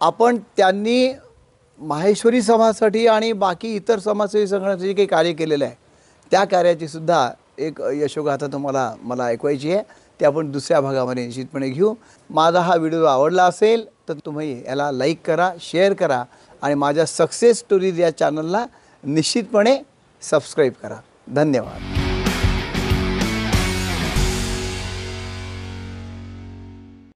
आपण 0.00 0.38
त्यांनी 0.56 1.12
माहेश्वरी 1.80 2.42
समाजासाठी 2.42 3.06
आणि 3.06 3.32
बाकी 3.32 3.74
इतर 3.76 3.98
समाजसेवी 3.98 4.46
संघटनाचं 4.46 4.82
जे 4.82 4.92
काही 4.92 5.06
कार्य 5.06 5.32
केलेलं 5.32 5.64
आहे 5.64 5.74
त्या 6.32 6.44
कार्याची 6.44 6.88
सुद्धा 6.88 7.28
एक 7.58 7.80
यशोगाथा 7.94 8.46
तुम्हाला 8.52 8.92
मला 9.02 9.24
ऐकवायची 9.26 9.72
आहे. 9.72 9.82
ते 10.20 10.24
आपण 10.26 10.50
दुसऱ्या 10.52 10.80
भागामध्ये 10.80 11.24
निश्चितपणे 11.26 11.68
घेऊ. 11.68 11.94
माझा 12.30 12.60
हा 12.60 12.76
व्हिडिओ 12.76 13.04
आवडला 13.04 13.44
असेल 13.44 13.84
तर 14.08 14.14
तुम्ही 14.26 14.52
याला 14.66 14.90
लाईक 14.92 15.20
करा 15.26 15.50
शेअर 15.60 15.92
करा. 15.92 16.22
आणि 16.62 16.74
माझ्या 16.74 17.06
सक्सेस 17.06 17.58
स्टोरीज 17.58 18.00
या 18.00 18.10
चॅनलला 18.18 18.66
निश्चितपणे 19.04 19.76
सबस्क्राईब 20.22 20.72
करा. 20.82 20.96
धन्यवाद. 21.28 22.01